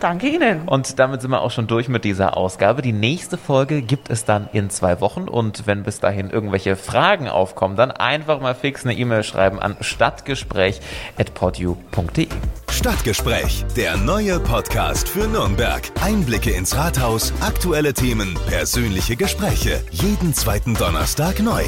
Danke 0.00 0.28
Ihnen. 0.28 0.66
Und 0.66 0.98
damit 0.98 1.20
sind 1.20 1.30
wir 1.30 1.42
auch 1.42 1.50
schon 1.50 1.66
durch 1.66 1.88
mit 1.88 2.04
dieser 2.04 2.36
Ausgabe. 2.36 2.82
Die 2.82 2.92
nächste 2.92 3.36
Folge 3.36 3.82
gibt 3.82 4.10
es 4.10 4.24
dann 4.24 4.48
in 4.52 4.70
zwei 4.70 5.00
Wochen. 5.00 5.28
Und 5.28 5.66
wenn 5.66 5.82
bis 5.82 6.00
dahin 6.00 6.30
irgendwelche 6.30 6.76
Fragen 6.76 7.28
aufkommen, 7.28 7.76
dann 7.76 7.90
einfach 7.90 8.40
mal 8.40 8.54
fix 8.54 8.84
eine 8.84 8.96
E-Mail 8.96 9.22
schreiben 9.22 9.60
an 9.60 9.76
stadtgespräch.podu.de. 9.80 12.28
Stadtgespräch, 12.70 13.64
der 13.76 13.98
neue 13.98 14.40
Podcast 14.40 15.08
für 15.08 15.28
Nürnberg. 15.28 15.82
Einblicke 16.00 16.50
ins 16.50 16.76
Rathaus, 16.76 17.32
aktuelle 17.40 17.92
Themen, 17.92 18.38
persönliche 18.48 19.16
Gespräche. 19.16 19.84
Jeden 19.90 20.32
zweiten 20.32 20.74
Donnerstag 20.74 21.40
neu. 21.40 21.64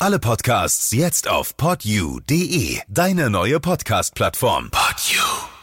Alle 0.00 0.18
Podcasts 0.18 0.92
jetzt 0.92 1.28
auf 1.28 1.56
podu.de, 1.56 2.78
deine 2.88 3.30
neue 3.30 3.60
Podcast-Plattform. 3.60 4.70
Podu. 4.70 5.57